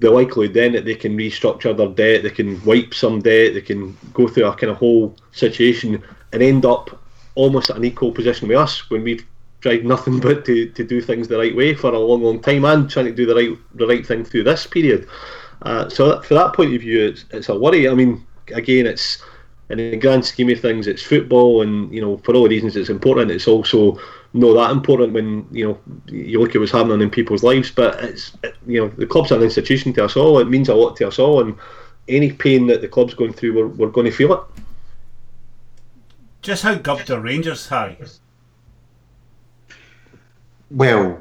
[0.00, 3.60] the likelihood then that they can restructure their debt, they can wipe some debt, they
[3.60, 6.02] can go through a kind of whole situation
[6.32, 7.00] and end up
[7.36, 9.24] almost at an equal position with us when we've
[9.60, 12.64] tried nothing but to, to do things the right way for a long, long time
[12.64, 15.08] and trying to do the right the right thing through this period.
[15.62, 17.88] Uh, so that, for that point of view, it's, it's a worry.
[17.88, 19.22] I mean, again, it's
[19.70, 22.76] in the grand scheme of things, it's football, and you know, for all the reasons
[22.76, 23.98] it's important, it's also
[24.34, 27.70] not that important when you know you look at what's happening in people's lives.
[27.70, 30.40] But it's you know, the club's an institution to us all.
[30.40, 31.56] It means a lot to us all, and
[32.08, 34.40] any pain that the club's going through, we're, we're going to feel it.
[36.42, 37.96] Just how gubbed are Rangers, Harry?
[40.70, 41.18] Well,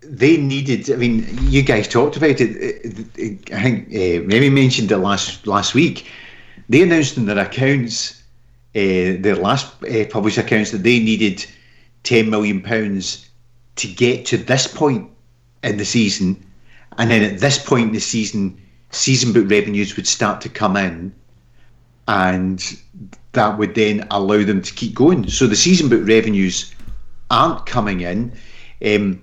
[0.00, 0.90] they needed.
[0.90, 3.52] I mean, you guys talked about it.
[3.52, 6.08] I think uh, maybe mentioned it last last week.
[6.70, 8.22] They announced in their accounts,
[8.74, 11.44] uh, their last uh, published accounts, that they needed
[12.02, 13.28] ten million pounds
[13.76, 15.10] to get to this point
[15.62, 16.44] in the season,
[16.98, 20.76] and then at this point in the season, season book revenues would start to come
[20.76, 21.12] in,
[22.08, 22.78] and
[23.32, 25.28] that would then allow them to keep going.
[25.28, 26.74] So the season book revenues
[27.30, 28.32] aren't coming in.
[28.84, 29.22] Um,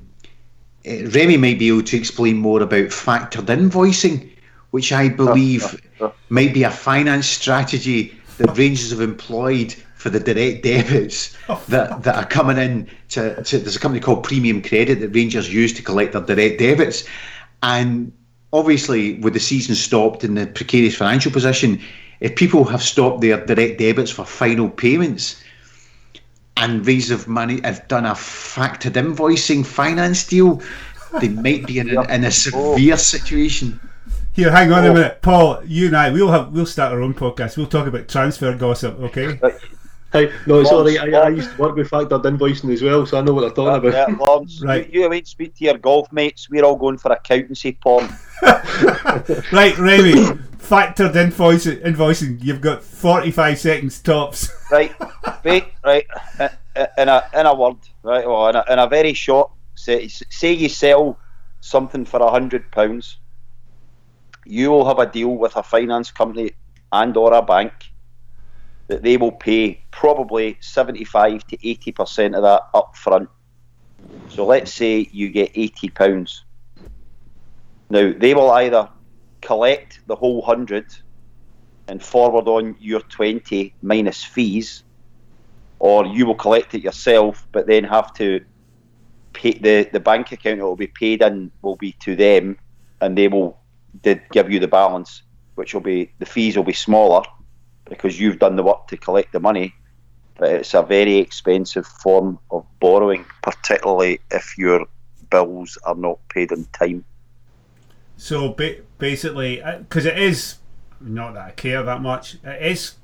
[0.88, 4.30] uh, Remy might be able to explain more about factored invoicing,
[4.72, 5.82] which I believe
[6.30, 12.04] might be a finance strategy that Rangers have employed for the direct debits oh, that,
[12.04, 15.74] that are coming in to, to there's a company called Premium Credit that Rangers use
[15.74, 17.04] to collect their direct debits.
[17.64, 18.14] And
[18.54, 21.82] obviously with the season stopped and the precarious financial position,
[22.20, 25.42] if people have stopped their direct debits for final payments,
[26.58, 30.62] and Rangers have money have done a factored invoicing finance deal,
[31.20, 33.80] they might be in a, in a severe situation.
[34.34, 34.94] Here, hang on a oh.
[34.94, 35.64] minute, Paul.
[35.66, 37.58] You and I, we'll have we'll start our own podcast.
[37.58, 39.40] We'll talk about transfer gossip, okay?
[40.18, 43.22] Hey, no, sorry, I, I used to work with factored invoicing as well, so I
[43.22, 44.10] know what they're talking about.
[44.10, 44.92] Yeah, Lawrence, Right.
[44.92, 46.50] you, you wait speak to your golf mates.
[46.50, 48.10] We're all going for accountancy porn.
[49.52, 50.14] right, Remy,
[50.58, 52.44] factored invoicing, invoicing.
[52.44, 54.50] You've got forty-five seconds tops.
[54.72, 54.94] right,
[55.44, 56.06] wait, right.
[56.40, 56.50] uh,
[56.98, 59.52] In a in a word, right, well, in a, in a very short.
[59.76, 61.20] Say, say you sell
[61.62, 63.20] something for a hundred pounds,
[64.46, 66.54] you will have a deal with a finance company
[66.92, 67.72] and or a bank
[68.88, 73.30] that they will pay probably seventy-five to eighty percent of that up front.
[74.30, 76.44] So let's say you get eighty pounds.
[77.90, 78.90] Now they will either
[79.42, 80.86] collect the whole hundred
[81.88, 84.84] and forward on your 20 minus fees,
[85.80, 88.44] or you will collect it yourself, but then have to
[89.32, 92.58] pay the, the bank account that will be paid in will be to them,
[93.02, 93.60] and they will
[94.04, 95.24] did give you the balance,
[95.56, 97.24] which will be the fees will be smaller
[97.90, 99.74] because you've done the work to collect the money.
[100.38, 104.86] But it's a very expensive form of borrowing, particularly if your
[105.30, 107.04] bills are not paid in time.
[108.18, 110.58] So ba- basically, uh, because it is
[111.00, 112.38] not that I care that much.
[112.44, 112.96] It is.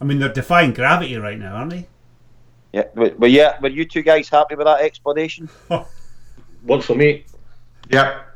[0.00, 1.86] I mean, they're defying gravity right now, aren't they?
[2.72, 5.48] Yeah, but, but yeah, were you two guys happy with that explanation?
[6.64, 7.24] Works for me.
[7.90, 8.35] Yep.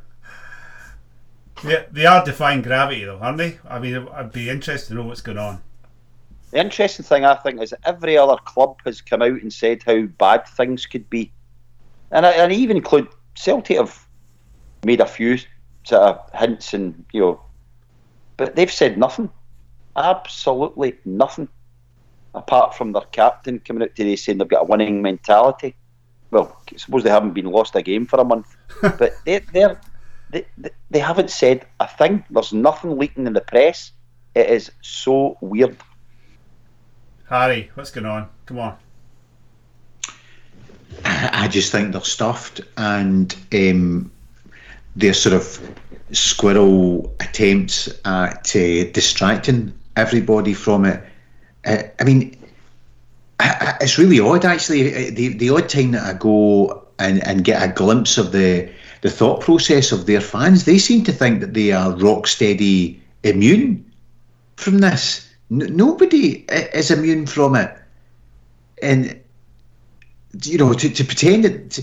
[1.62, 3.58] They, they are defying gravity, though, aren't they?
[3.68, 5.60] I mean, I'd be interested to know what's going on.
[6.50, 9.82] The interesting thing I think is that every other club has come out and said
[9.84, 11.32] how bad things could be,
[12.10, 14.06] and I, and I even include Celtic have
[14.84, 15.38] made a few
[15.84, 17.40] sort of hints and you know,
[18.36, 19.30] but they've said nothing,
[19.96, 21.48] absolutely nothing,
[22.34, 25.76] apart from their captain coming out today saying they've got a winning mentality.
[26.32, 29.80] Well, I suppose they haven't been lost a game for a month, but they they're,
[30.30, 32.24] they they they haven't said a thing.
[32.30, 33.92] There's nothing leaking in the press.
[34.34, 35.76] It is so weird.
[37.28, 38.28] Harry, what's going on?
[38.46, 38.76] Come on.
[41.04, 44.10] I just think they're stuffed and um,
[44.96, 45.76] they're sort of
[46.12, 51.04] squirrel attempts at uh, distracting everybody from it.
[51.64, 52.36] Uh, I mean,
[53.80, 55.10] it's really odd actually.
[55.10, 58.70] The the odd time that I go and, and get a glimpse of the
[59.02, 63.02] the thought process of their fans, they seem to think that they are rock steady
[63.22, 63.90] immune
[64.56, 65.28] from this.
[65.50, 66.44] N- nobody
[66.74, 67.74] is immune from it,
[68.82, 69.18] and
[70.44, 71.70] you know to, to pretend that.
[71.70, 71.82] To,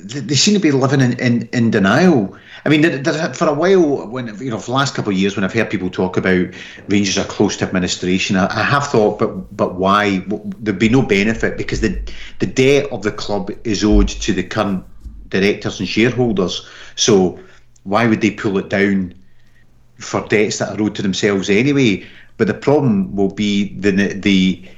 [0.00, 2.36] they seem to be living in, in, in denial.
[2.64, 3.02] I mean,
[3.34, 5.70] for a while, when you know, for the last couple of years, when I've heard
[5.70, 6.46] people talk about
[6.88, 10.24] Rangers are close to administration, I, I have thought, but but why?
[10.58, 12.00] There'd be no benefit because the
[12.38, 14.84] the debt of the club is owed to the current
[15.28, 16.66] directors and shareholders.
[16.96, 17.38] So
[17.84, 19.14] why would they pull it down
[19.98, 22.06] for debts that are owed to themselves anyway?
[22.36, 24.68] But the problem will be the the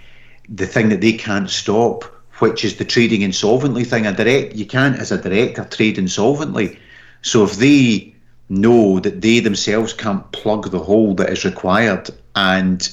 [0.49, 2.05] the thing that they can't stop
[2.41, 4.07] which is the trading insolvently thing.
[4.07, 6.79] A direct you can't as a director trade insolvently.
[7.23, 8.15] So if they
[8.49, 12.89] know that they themselves can't plug the hole that is required and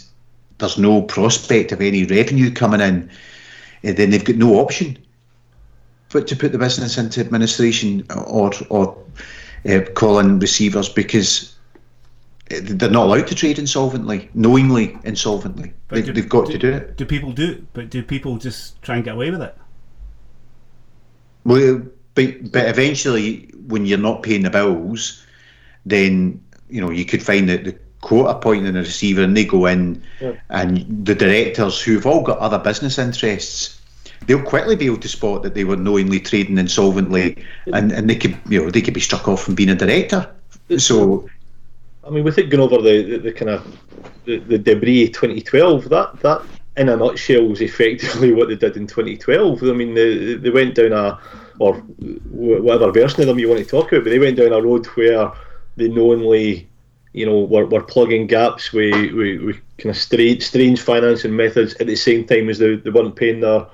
[0.57, 3.09] there's no prospect of any revenue coming in,
[3.83, 4.97] eh, then they've got no option
[6.11, 8.97] but to put the business into administration or or
[9.67, 11.55] uh, call in receivers because
[12.49, 15.73] they're not allowed to trade insolvently, knowingly insolvently.
[15.89, 16.97] They, do, they've got do, to do it.
[16.97, 17.65] Do people do?
[17.73, 19.55] But do people just try and get away with it?
[21.43, 21.81] Well,
[22.15, 25.25] but but eventually, when you're not paying the bills,
[25.85, 29.65] then you know you could find that the court appointing a receiver, and they go
[29.65, 30.33] in, yeah.
[30.49, 33.76] and the directors who've all got other business interests,
[34.25, 37.43] they'll quickly be able to spot that they were knowingly trading insolvently,
[37.73, 40.29] and, and they could you know they could be struck off from being a director.
[40.77, 41.29] So
[42.05, 43.77] I mean, with it going over the, the, the kind of
[44.25, 46.41] the, the debris 2012, that that
[46.77, 49.63] in a nutshell was effectively what they did in 2012.
[49.63, 51.19] I mean, they, they went down a
[51.59, 54.61] or whatever version of them you want to talk about, but they went down a
[54.61, 55.31] road where
[55.75, 56.69] they knowingly,
[57.13, 61.87] you know, were, were plugging gaps with, with kind of strange, strange financing methods at
[61.87, 63.65] the same time as they, they weren't paying their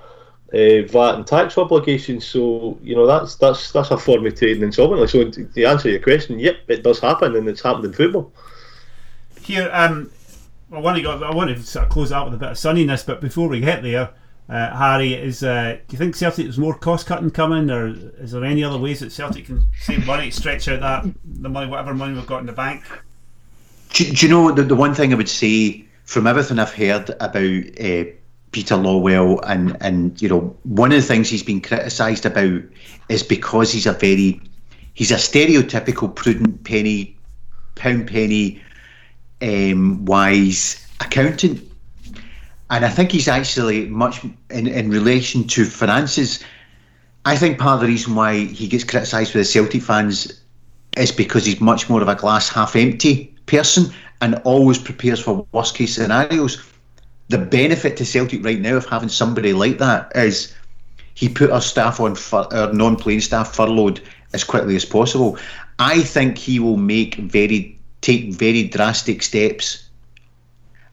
[0.53, 2.25] uh, VAT and tax obligations.
[2.25, 5.07] So you know that's that's that's a form of trading insolvently.
[5.07, 8.31] So to answer your question, yep, it does happen, and it's happened in football.
[9.41, 10.11] Here, um,
[10.71, 11.23] I want to go.
[11.23, 13.59] I want to sort of close out with a bit of sunniness, but before we
[13.59, 14.11] get there.
[14.49, 17.87] Uh, Harry, is uh, do you think Celtic there's more cost cutting coming, or
[18.19, 21.71] is there any other ways that Celtic can save money, stretch out that the money,
[21.71, 22.83] whatever money we've got in the bank?
[23.93, 27.09] Do, do you know the, the one thing I would say from everything I've heard
[27.21, 28.03] about uh,
[28.53, 32.61] Peter Lawwell, and and you know one of the things he's been criticised about
[33.09, 34.39] is because he's a very
[34.93, 37.17] he's a stereotypical prudent penny
[37.75, 38.61] pound penny
[39.41, 41.61] um, wise accountant,
[42.69, 46.41] and I think he's actually much in in relation to finances.
[47.25, 50.41] I think part of the reason why he gets criticised with the Celtic fans
[50.97, 53.91] is because he's much more of a glass half empty person
[54.21, 56.61] and always prepares for worst case scenarios
[57.29, 60.53] the benefit to Celtic right now of having somebody like that is
[61.15, 64.01] he put our staff on our non-playing staff furloughed
[64.33, 65.37] as quickly as possible.
[65.79, 69.89] I think he will make very take very drastic steps.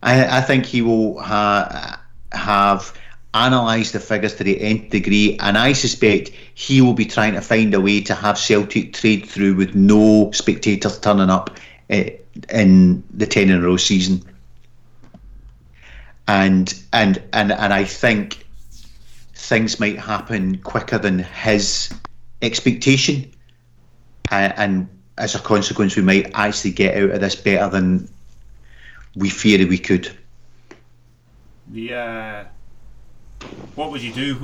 [0.02, 2.00] I, I think he will ha-
[2.32, 2.94] have
[3.34, 7.40] analysed the figures to the nth degree, and I suspect he will be trying to
[7.40, 11.58] find a way to have Celtic trade through with no spectators turning up
[11.90, 12.04] uh,
[12.50, 14.24] in the ten in a row season
[16.30, 18.46] and and and and I think
[19.34, 21.92] things might happen quicker than his
[22.40, 23.32] expectation,
[24.30, 28.08] and, and as a consequence, we might actually get out of this better than
[29.16, 30.16] we feared we could.
[31.68, 32.44] The uh,
[33.74, 34.34] what would you do?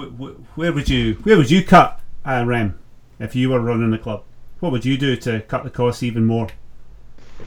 [0.57, 2.76] Where would you where would you cut uh, Rem
[3.20, 4.24] if you were running the club?
[4.59, 6.49] What would you do to cut the costs even more?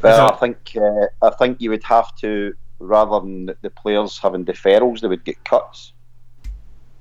[0.02, 4.46] Well, I think uh, I think you would have to rather than the players having
[4.46, 5.94] deferrals, they would get cuts.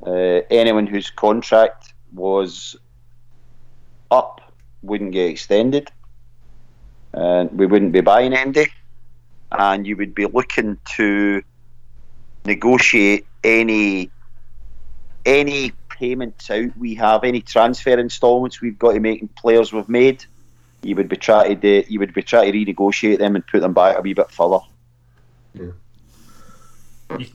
[0.04, 2.76] Uh, anyone whose contract was
[4.10, 4.40] up
[4.82, 5.90] wouldn't get extended,
[7.12, 8.66] and we wouldn't be buying Andy,
[9.52, 11.42] and you would be looking to
[12.44, 14.10] negotiate any
[15.26, 19.88] any payments out we have, any transfer instalments we've got to make in players we've
[19.88, 20.24] made.
[20.82, 23.74] You would be trying to you would be trying to renegotiate them and put them
[23.74, 24.60] back a wee bit further.
[25.54, 25.74] You,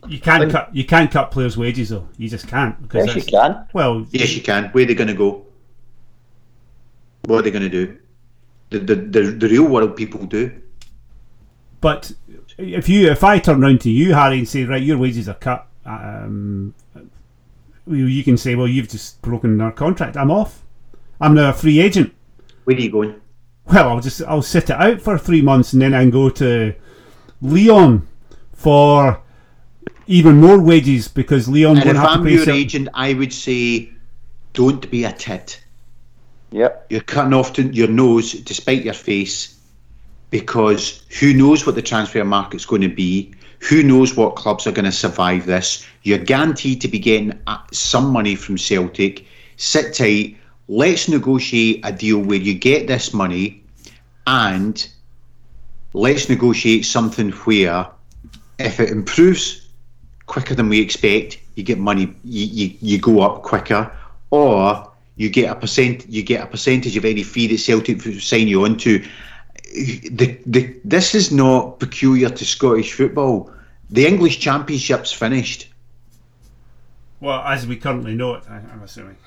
[0.08, 2.08] you can't cut you can't cut players' wages though.
[2.18, 3.68] You just can't because yes, you can.
[3.74, 4.70] Well, yes, you can.
[4.70, 5.46] Where are they going to go?
[7.26, 7.98] What are they going to do?
[8.70, 10.52] The, the the the real world people do.
[11.82, 12.12] But
[12.58, 15.34] if you if I turn around to you, Harry, and say, right, your wages are
[15.34, 16.76] cut, um,
[17.88, 20.18] you can say, well, you've just broken our contract.
[20.18, 20.64] I'm off.
[21.20, 22.14] I'm now a free agent.
[22.66, 23.22] Where are you going?
[23.66, 26.30] well, I'll just I'll sit it out for three months and then I can go
[26.30, 26.74] to
[27.44, 28.08] Leon
[28.54, 29.22] for
[30.08, 33.14] even more wages because Leon And won't if have to I'm your some- agent, I
[33.14, 33.90] would say,
[34.54, 35.62] don't be a tit.
[36.52, 36.86] Yep.
[36.90, 39.60] You're cutting off to your nose despite your face
[40.30, 43.34] because who knows what the transfer market's going to be?
[43.70, 45.86] Who knows what clubs are going to survive this?
[46.04, 49.26] You're guaranteed to be getting uh, some money from Celtic.
[49.58, 50.38] Sit tight.
[50.68, 53.64] Let's negotiate a deal where you get this money
[54.28, 54.88] and
[55.94, 57.88] let's negotiate something where
[58.60, 59.68] if it improves
[60.26, 63.92] quicker than we expect, you get money, you, you, you go up quicker,
[64.32, 68.48] or you get a percent, you get a percentage of any fee that Celtic sign
[68.48, 69.04] you onto.
[69.74, 73.52] The, the, this is not peculiar to Scottish football.
[73.90, 75.70] The English Championship's finished.
[77.20, 79.18] Well, as we currently know it, I, I'm assuming.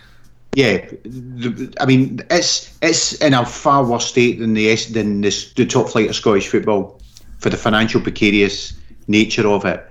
[0.56, 5.52] Yeah, the, I mean it's it's in a far worse state than the than this,
[5.52, 6.98] the top flight of Scottish football
[7.40, 8.72] for the financial precarious
[9.06, 9.86] nature of it.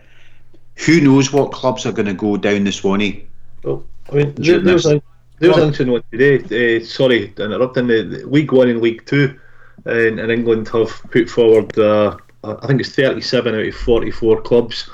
[0.88, 3.28] Who knows what clubs are going to go down the Swanee?
[3.63, 5.03] Well, I mean, there, there was a
[5.38, 6.80] there was an interesting one today.
[6.80, 9.39] Uh, sorry, to interrupting the, the League One and League Two
[9.86, 11.78] uh, in, in England have put forward.
[11.78, 14.89] Uh, I think it's 37 out of 44 clubs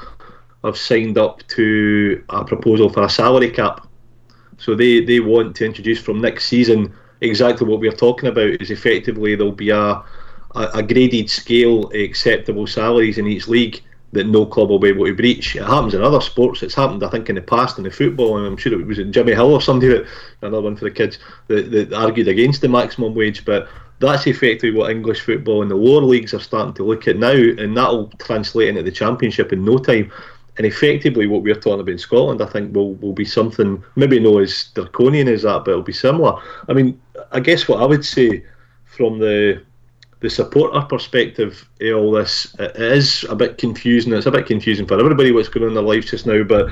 [0.66, 3.88] have signed up to a proposal for a salary cap.
[4.62, 8.70] So they, they want to introduce from next season exactly what we're talking about is
[8.70, 10.04] effectively there'll be a, a,
[10.76, 13.82] a graded scale acceptable salaries in each league
[14.12, 15.56] that no club will be able to breach.
[15.56, 16.62] It happens in other sports.
[16.62, 18.98] It's happened, I think, in the past in the football, and I'm sure it was
[18.98, 20.08] Jimmy Hill or somebody that
[20.42, 23.46] another one for the kids that, that argued against the maximum wage.
[23.46, 23.68] But
[24.00, 27.32] that's effectively what English football and the lower leagues are starting to look at now,
[27.32, 30.12] and that'll translate into the championship in no time.
[30.62, 34.20] And effectively, what we're talking about in Scotland, I think, will, will be something maybe
[34.20, 36.40] not as draconian as that, but it'll be similar.
[36.70, 37.02] I mean,
[37.32, 38.46] I guess what I would say
[38.86, 39.64] from the
[40.20, 44.14] the supporter perspective all this, it is a bit confusing.
[44.14, 46.44] It's a bit confusing for everybody what's going on in their lives just now.
[46.44, 46.70] But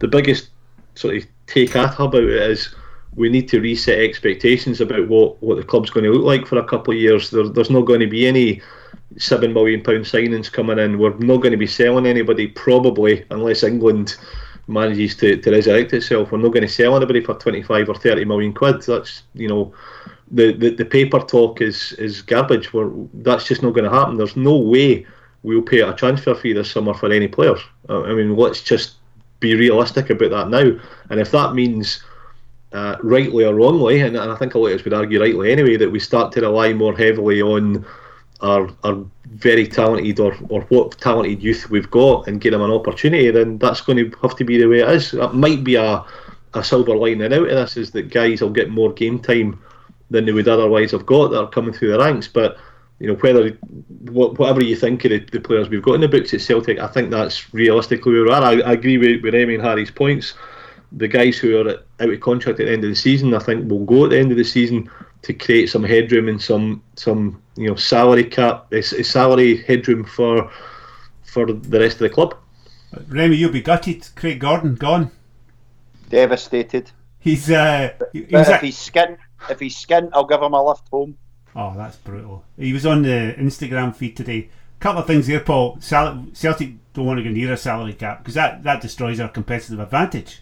[0.00, 0.50] the biggest
[0.96, 2.74] sort of take at about it is
[3.16, 6.58] we need to reset expectations about what, what the club's going to look like for
[6.58, 7.30] a couple of years.
[7.30, 8.60] There, there's not going to be any
[9.18, 10.98] seven million pound signings coming in.
[10.98, 14.16] We're not going to be selling anybody probably unless England
[14.66, 16.30] manages to, to resurrect itself.
[16.30, 18.82] We're not going to sell anybody for 25 or 30 million quid.
[18.82, 19.74] That's you know
[20.30, 22.72] the, the, the paper talk is is garbage.
[22.72, 24.16] We're, that's just not going to happen.
[24.16, 25.06] There's no way
[25.42, 27.60] we'll pay a transfer fee this summer for any players.
[27.88, 28.96] I mean, let's just
[29.40, 30.78] be realistic about that now.
[31.08, 32.02] And if that means
[32.72, 35.50] uh, rightly or wrongly, and, and I think a lot of us would argue rightly
[35.50, 37.84] anyway, that we start to rely more heavily on
[38.42, 42.70] our, our very talented or, or what talented youth we've got and give them an
[42.70, 45.12] opportunity, then that's going to have to be the way it is.
[45.12, 46.04] That might be a,
[46.54, 49.62] a silver lining out of this is that guys will get more game time
[50.10, 52.28] than they would otherwise have got that are coming through the ranks.
[52.28, 52.56] But
[52.98, 53.50] you know, whether
[54.10, 56.86] whatever you think of the, the players we've got in the books at Celtic, I
[56.86, 58.42] think that's realistically where we are.
[58.42, 60.34] I, I agree with, with Remy and Harry's points.
[60.92, 61.70] The guys who are
[62.00, 64.18] out of contract at the end of the season, I think, will go at the
[64.18, 64.90] end of the season
[65.22, 70.04] to create some headroom and some some you know salary cap, uh, s- salary headroom
[70.04, 70.50] for
[71.24, 72.34] for the rest of the club.
[73.08, 74.08] Remy, you'll be gutted.
[74.16, 75.10] Craig Gordon gone.
[76.08, 76.90] Devastated.
[77.18, 79.18] He's uh, he, he if at, he's skint,
[79.48, 81.16] if he's skint, I'll give him a lift home.
[81.54, 82.44] oh, that's brutal.
[82.56, 84.48] He was on the Instagram feed today.
[84.80, 85.76] couple of things here, Paul.
[85.80, 89.28] Sal- Celtic don't want to go near a salary cap because that, that destroys our
[89.28, 90.40] competitive advantage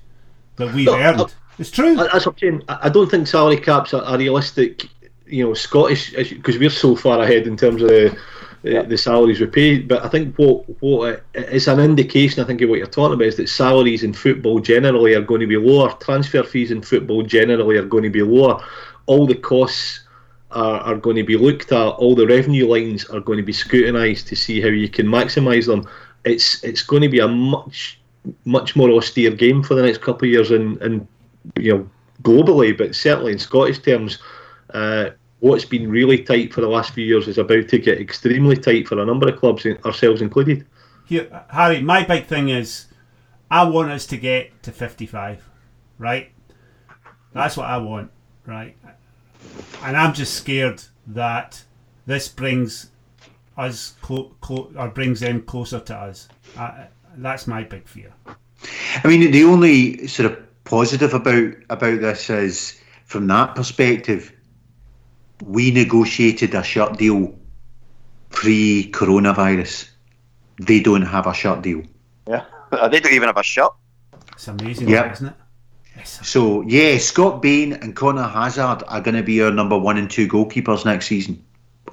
[0.57, 1.21] that we've No, earned.
[1.21, 1.27] uh,
[1.59, 1.99] it's true.
[1.99, 2.63] I- That's what I'm saying.
[2.69, 4.89] I don't think salary caps are, are realistic.
[5.27, 8.19] You know, Scottish because we're so far ahead in terms of the
[8.63, 9.79] the, the salaries we pay.
[9.81, 12.43] But I think what what it's an indication.
[12.43, 15.41] I think of what you're talking about is that salaries in football generally are going
[15.43, 15.93] to be lower.
[16.01, 18.63] Transfer fees in football generally are going to be lower.
[19.07, 20.05] All the costs.
[20.51, 21.77] Are, are going to be looked at.
[21.77, 25.67] All the revenue lines are going to be scrutinised to see how you can maximise
[25.67, 25.87] them.
[26.25, 28.01] It's it's going to be a much
[28.47, 31.07] much more austere game for the next couple of years, and and
[31.57, 31.91] you know
[32.23, 34.19] globally, but certainly in Scottish terms,
[34.75, 38.57] uh, what's been really tight for the last few years is about to get extremely
[38.57, 40.67] tight for a number of clubs, ourselves included.
[41.07, 42.87] Here, Harry, my big thing is
[43.51, 45.49] I want us to get to 55,
[45.99, 46.31] right?
[47.33, 48.11] That's what I want,
[48.47, 48.77] right?
[49.83, 51.65] And I'm just scared that
[52.07, 52.91] this brings
[53.57, 56.29] us clo- clo- or brings them closer to us.
[56.57, 58.13] I, that's my big fear.
[59.05, 64.33] I mean, the only sort of positive about about this is from that perspective,
[65.45, 67.35] we negotiated a shut deal
[68.31, 69.89] pre-coronavirus.
[70.61, 71.83] They don't have a shut deal.
[72.29, 72.45] Yeah,
[72.91, 73.77] they don't even have a shot.
[74.33, 75.13] It's amazing, Yep.
[75.13, 75.35] isn't it?
[75.97, 79.97] It's So yeah, Scott Bain and Conor Hazard are going to be our number one
[79.99, 81.43] and two goalkeepers next season.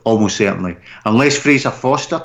[0.03, 0.77] almost certainly.
[1.05, 2.23] Unless Fraser Forster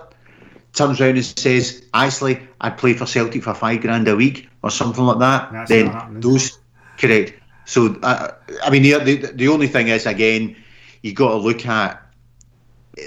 [0.74, 4.70] turns around and says, actually, I'd play for Celtic for five grand a week or
[4.70, 6.58] something like that, That's then those,
[6.98, 7.34] correct.
[7.64, 8.32] So, uh,
[8.62, 10.56] I mean, the, the, the only thing is, again,
[11.02, 12.02] you got to look at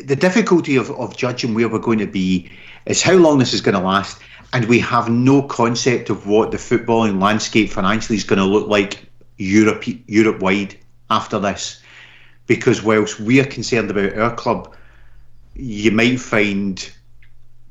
[0.05, 2.49] the difficulty of, of judging where we're going to be
[2.85, 4.19] is how long this is going to last.
[4.53, 8.67] And we have no concept of what the footballing landscape financially is going to look
[8.67, 10.77] like Europe Europe wide
[11.09, 11.81] after this.
[12.45, 14.75] Because whilst we are concerned about our club,
[15.55, 16.91] you might find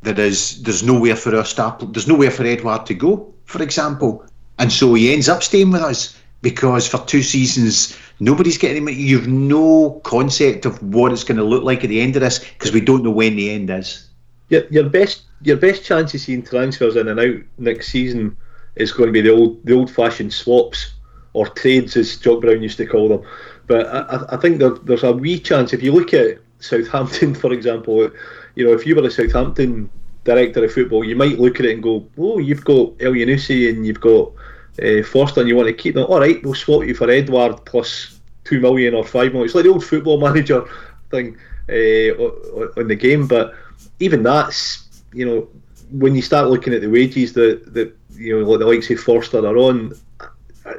[0.02, 4.24] there is there's nowhere for our star there's nowhere for Edouard to go, for example,
[4.58, 8.88] and so he ends up staying with us because for two seasons nobody's getting him.
[8.88, 12.38] You've no concept of what it's going to look like at the end of this
[12.38, 14.08] because we don't know when the end is.
[14.48, 18.36] Your, your best your best chance of seeing transfers in and out next season
[18.76, 20.94] is going to be the old the old fashioned swaps
[21.32, 23.22] or trades as Jock Brown used to call them.
[23.66, 27.52] But I, I- think there, there's a wee chance if you look at Southampton, for
[27.52, 28.10] example.
[28.54, 29.90] You know, if you were a Southampton
[30.24, 33.86] director of football, you might look at it and go, "Oh, you've got Elyounoussi and
[33.86, 34.32] you've got
[34.80, 36.04] uh, Forster, and you want to keep them.
[36.04, 39.46] All right, we'll swap you for Edouard plus two million or five million.
[39.46, 40.64] It's like the old football manager
[41.10, 41.36] thing
[41.68, 43.54] uh, on the game, but
[44.00, 45.48] even that's you know
[45.90, 49.00] when you start looking at the wages that that you know like the likes of
[49.00, 49.94] Forster are on,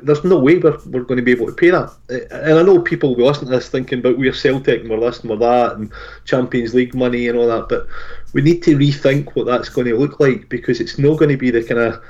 [0.02, 1.94] there's no way we're, we're going to be able to pay that.
[2.10, 4.89] Uh, And I know people will be listening to this thinking but we're Celtic and
[4.89, 5.91] we're listening for that and
[6.26, 7.88] Champions League money and all that, but
[8.34, 11.38] we need to rethink what that's going to look like because it's not going to
[11.38, 12.04] be the kind of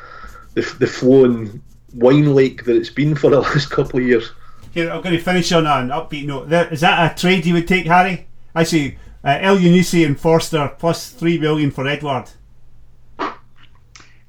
[0.53, 1.61] the, the flowing
[1.95, 4.31] wine lake that it's been for the last couple of years.
[4.73, 6.51] Here, I'm going to finish on an upbeat note.
[6.71, 8.27] Is that a trade you would take, Harry?
[8.55, 12.29] I see uh, El and Forster plus three million for Edouard.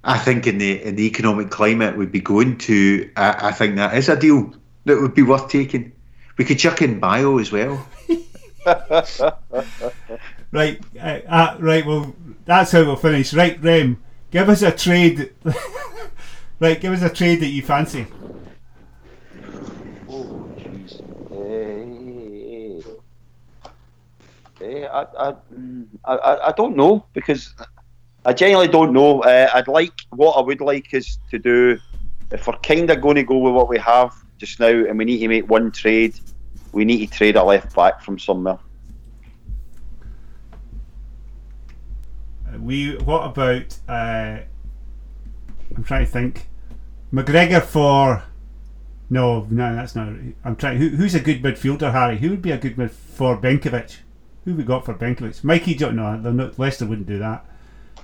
[0.04, 3.76] I think in the in the economic climate we'd be going to, I, I think
[3.76, 5.92] that is a deal that would be worth taking.
[6.36, 7.86] We could chuck in Bayo as well.
[10.52, 11.84] Right, uh, uh, right.
[11.84, 13.34] Well, that's how we'll finish.
[13.34, 14.00] Right, Rem,
[14.30, 15.32] give us a trade.
[16.60, 18.06] right, give us a trade that you fancy.
[20.08, 21.00] Oh, jeez.
[24.60, 25.34] Eh, eh, I, I,
[26.04, 27.52] I, I- I don't know because
[28.26, 29.22] I genuinely don't know.
[29.22, 31.78] Uh, I'd like what I would like is to do
[32.30, 35.04] if we're kind of going to go with what we have just now, and we
[35.04, 36.18] need to make one trade.
[36.72, 38.58] We need to trade a left back from somewhere.
[42.58, 42.96] We.
[42.96, 43.76] What about?
[43.88, 44.38] Uh,
[45.76, 46.48] I'm trying to think.
[47.12, 48.24] McGregor for.
[49.10, 50.08] No, no, that's not.
[50.44, 50.78] I'm trying.
[50.78, 52.18] Who, who's a good midfielder, Harry?
[52.18, 53.98] Who would be a good mid for Benkovic?
[54.44, 55.44] Who we got for Benkovic?
[55.44, 55.96] Mikey, don't.
[56.22, 57.44] They're not, Leicester wouldn't do that.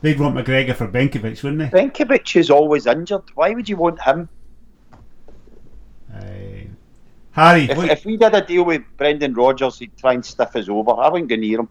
[0.03, 1.79] They'd want McGregor for Benkovic, wouldn't they?
[1.79, 3.23] Benkovic is always injured.
[3.35, 4.29] Why would you want him?
[6.15, 6.21] Uh,
[7.33, 10.69] Harry, If, if we did a deal with Brendan Rodgers, he'd try and stiff us
[10.69, 10.93] over.
[10.93, 11.69] I wouldn't go near him.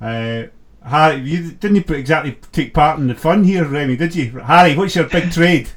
[0.00, 0.44] Uh,
[0.84, 4.30] Harry, you didn't exactly take part in the fun here, Remy, did you?
[4.40, 5.70] Harry, what's your big trade?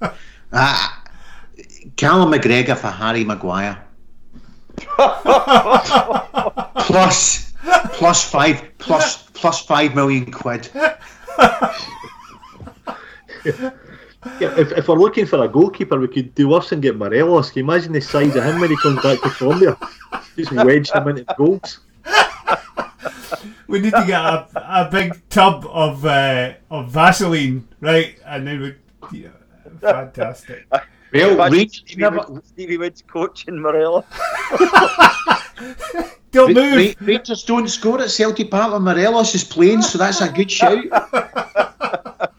[0.52, 1.04] Ah,
[1.94, 3.84] Callum McGregor for Harry Maguire.
[6.86, 7.49] plus,
[7.92, 10.70] plus five, plus plus five million quid.
[14.38, 17.50] Yeah, if, if we're looking for a goalkeeper, we could do worse and get Morelos.
[17.50, 19.78] Can you imagine the size of him when he comes back to Colombia?
[20.36, 21.80] Just wedge him into goals.
[23.66, 28.18] We need to get a, a big tub of uh, of Vaseline, right?
[28.26, 28.74] And then we.
[29.10, 29.28] Yeah,
[29.80, 30.66] fantastic.
[31.12, 34.04] Well, Imagine Rangers Stevie, never, Woods, Stevie Woods coaching Morelos.
[36.30, 36.96] Don't Ra- move.
[37.00, 40.50] Ra- Rangers don't score at Celtic Park when Morelos is playing, so that's a good
[40.50, 40.84] shout.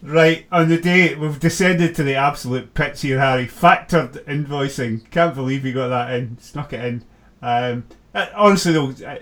[0.00, 3.46] Right, on the day we've descended to the absolute pits here, Harry.
[3.46, 5.08] Factored invoicing.
[5.10, 6.38] Can't believe you got that in.
[6.38, 7.04] Snuck it in.
[7.42, 7.84] Um,
[8.14, 9.18] uh, honestly, though, uh,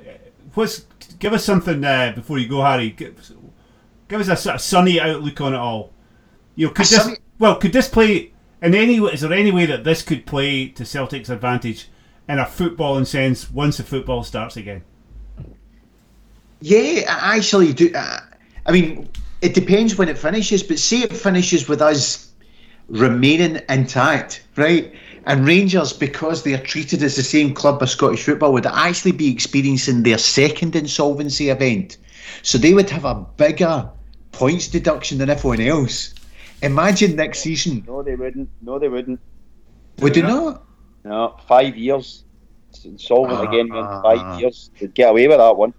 [0.55, 0.87] what's
[1.19, 2.91] give us something uh, before you go, Harry.
[2.91, 3.17] Give,
[4.07, 5.93] give us a sort of sunny outlook on it all.
[6.57, 8.33] You know, could this sunny- well could this play
[8.63, 9.13] in any way?
[9.13, 11.89] Is there any way that this could play to Celtic's advantage
[12.29, 14.83] in a footballing sense once the football starts again?
[16.61, 17.93] Yeah, I actually do.
[17.95, 18.21] Uh,
[18.65, 19.09] I mean,
[19.43, 22.33] it depends when it finishes, but say it finishes with us
[22.89, 24.93] remaining intact, right?
[25.27, 29.13] And Rangers, because they are treated as the same club as Scottish football, would actually
[29.13, 31.99] be experiencing their second insolvency event.
[32.43, 33.91] So they would have a bigger
[34.33, 36.15] points deduction than everyone else.
[36.67, 37.85] Imagine next season.
[37.87, 38.49] No, they wouldn't.
[38.63, 39.21] No, they wouldn't.
[40.01, 40.65] Would they not?
[41.05, 42.25] No, five years.
[42.71, 43.49] It's insolvent Ah.
[43.49, 44.71] again in five years.
[44.79, 45.73] They'd get away with that one.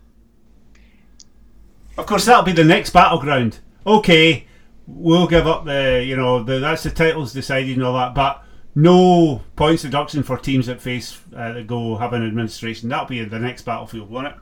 [1.97, 3.59] Of course, that'll be the next battleground.
[3.85, 4.45] Okay,
[4.87, 8.43] we'll give up the, you know, the, that's the titles decided and all that, but
[8.75, 12.89] no points deduction for teams that face uh, that go have an administration.
[12.89, 14.35] That'll be the next battlefield, won't it?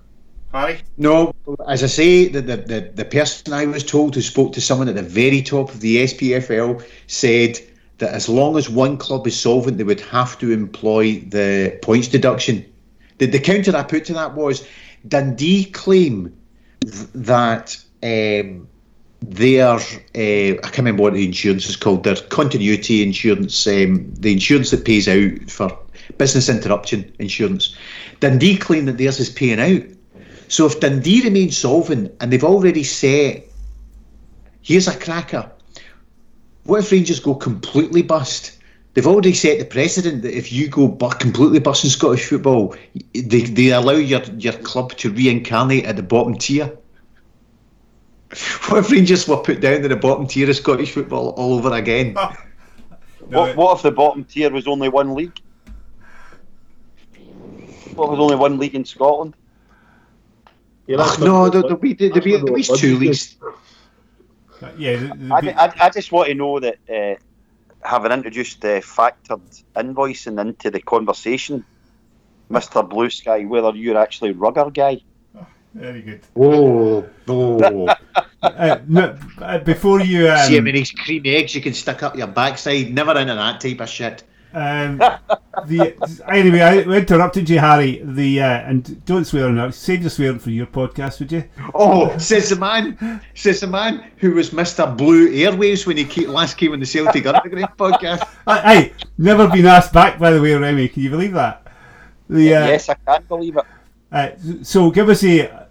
[0.53, 0.79] Harry?
[0.97, 1.33] No,
[1.67, 4.87] as I say, the, the, the, the person I was told who spoke to someone
[4.87, 7.59] at the very top of the SPFL said
[7.97, 12.07] that as long as one club is solvent, they would have to employ the points
[12.07, 12.65] deduction.
[13.17, 14.67] The, the counter I put to that was
[15.07, 16.35] Dundee claim
[16.81, 18.67] th- that um,
[19.21, 19.79] their, uh,
[20.15, 24.85] I can't remember what the insurance is called, their continuity insurance, um, the insurance that
[24.85, 25.77] pays out for
[26.17, 27.75] business interruption insurance.
[28.19, 29.94] Dundee claim that theirs is paying out.
[30.47, 33.43] So if Dundee remain solvent and they've already said,
[34.61, 35.51] here's a cracker,
[36.63, 38.57] what if Rangers go completely bust?
[38.93, 42.75] They've already set the precedent that if you go bu- completely bust in Scottish football,
[43.13, 46.77] they, they allow your, your club to reincarnate at the bottom tier.
[48.67, 51.73] What if Rangers were put down in the bottom tier of Scottish football all over
[51.73, 52.15] again?
[53.27, 55.39] No, What, what if the bottom tier was only one league?
[57.95, 59.33] What if there's only one league in Scotland?
[60.87, 63.37] Yeah, no, what- there- there'll be, there'll be at least two leagues.
[64.77, 67.15] yeah, the- the- I, I, I just want to know that uh,
[67.87, 71.65] having introduced uh, factored invoicing into the conversation,
[72.51, 72.87] Mr.
[72.87, 75.01] Blue Sky, whether you're actually rugger guy.
[75.73, 76.21] very good.
[76.33, 77.87] Whoa, whoa.
[78.43, 82.15] Uh, no, uh, before you, um, See how many cream eggs you can stick up
[82.15, 82.93] your backside?
[82.93, 84.23] Never into that type of shit.
[84.55, 84.99] Um,
[85.67, 88.01] the anyway, I interrupted you, Harry.
[88.01, 89.67] The uh, and don't swear now.
[89.67, 89.73] that.
[89.73, 91.43] Save your swearing for your podcast, would you?
[91.73, 94.95] Oh, says the man, says the man who was Mr.
[94.95, 98.25] Blue Airwaves when he came, last came on the Celtic Underground podcast.
[98.47, 100.87] Hey, never been asked back, by the way, Remy.
[100.87, 101.67] Can you believe that?
[102.29, 103.65] The uh, yes, I can't believe it.
[104.11, 104.29] uh,
[104.63, 105.67] so give us a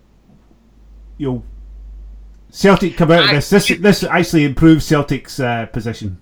[1.17, 1.43] you know,
[2.51, 3.49] Celtic come out of this.
[3.49, 6.19] This this actually improves Celtic's uh, position.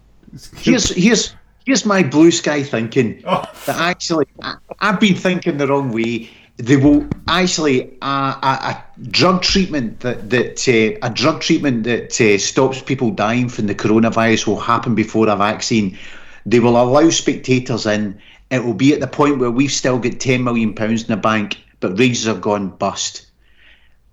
[0.57, 1.35] Here's here's
[1.67, 3.45] here's my blue sky thinking Oh.
[3.67, 6.31] that actually I, I've been thinking the wrong way.
[6.59, 12.21] They will actually uh, a, a drug treatment that that uh, a drug treatment that
[12.21, 15.99] uh, stops people dying from the coronavirus will happen before a vaccine.
[16.45, 18.21] They will allow spectators in.
[18.51, 21.17] It will be at the point where we've still got ten million pounds in the
[21.17, 23.27] bank, but Rangers have gone bust.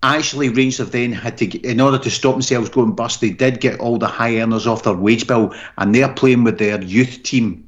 [0.01, 3.59] Actually, Rangers have then had to, in order to stop themselves going bust, they did
[3.59, 7.21] get all the high earners off their wage bill, and they're playing with their youth
[7.23, 7.67] team,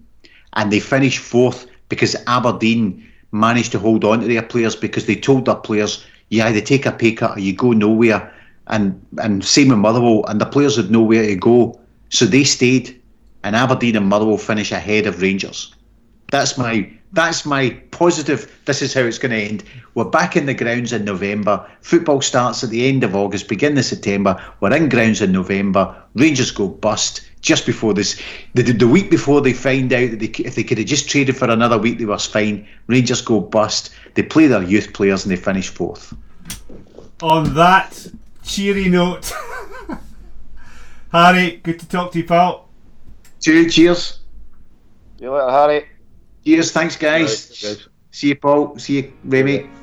[0.53, 5.15] and they finished fourth because Aberdeen managed to hold on to their players because they
[5.15, 8.33] told their players, you either take a pay cut or you go nowhere,
[8.67, 11.77] and and same with Motherwell, and the players had nowhere to go,
[12.09, 13.01] so they stayed,
[13.43, 15.75] and Aberdeen and Motherwell finish ahead of Rangers.
[16.31, 18.59] That's my that's my positive.
[18.65, 19.63] This is how it's going to end.
[19.95, 21.69] We're back in the grounds in November.
[21.81, 24.41] Football starts at the end of August, beginning of September.
[24.59, 25.95] We're in grounds in November.
[26.15, 28.21] Rangers go bust just before this.
[28.53, 31.35] The, the week before they find out that they, if they could have just traded
[31.35, 32.67] for another week, they were fine.
[32.87, 33.93] Rangers go bust.
[34.13, 36.13] They play their youth players and they finish fourth.
[37.21, 38.07] On that
[38.43, 39.31] cheery note,
[41.11, 42.69] Harry, good to talk to you, pal.
[43.41, 44.19] Two cheers.
[45.17, 45.85] See you later, Harry.
[46.45, 46.71] Cheers.
[46.71, 47.49] Thanks, guys.
[47.63, 47.87] Right, guys.
[48.11, 48.77] See you, Paul.
[48.77, 49.80] See you, Remy.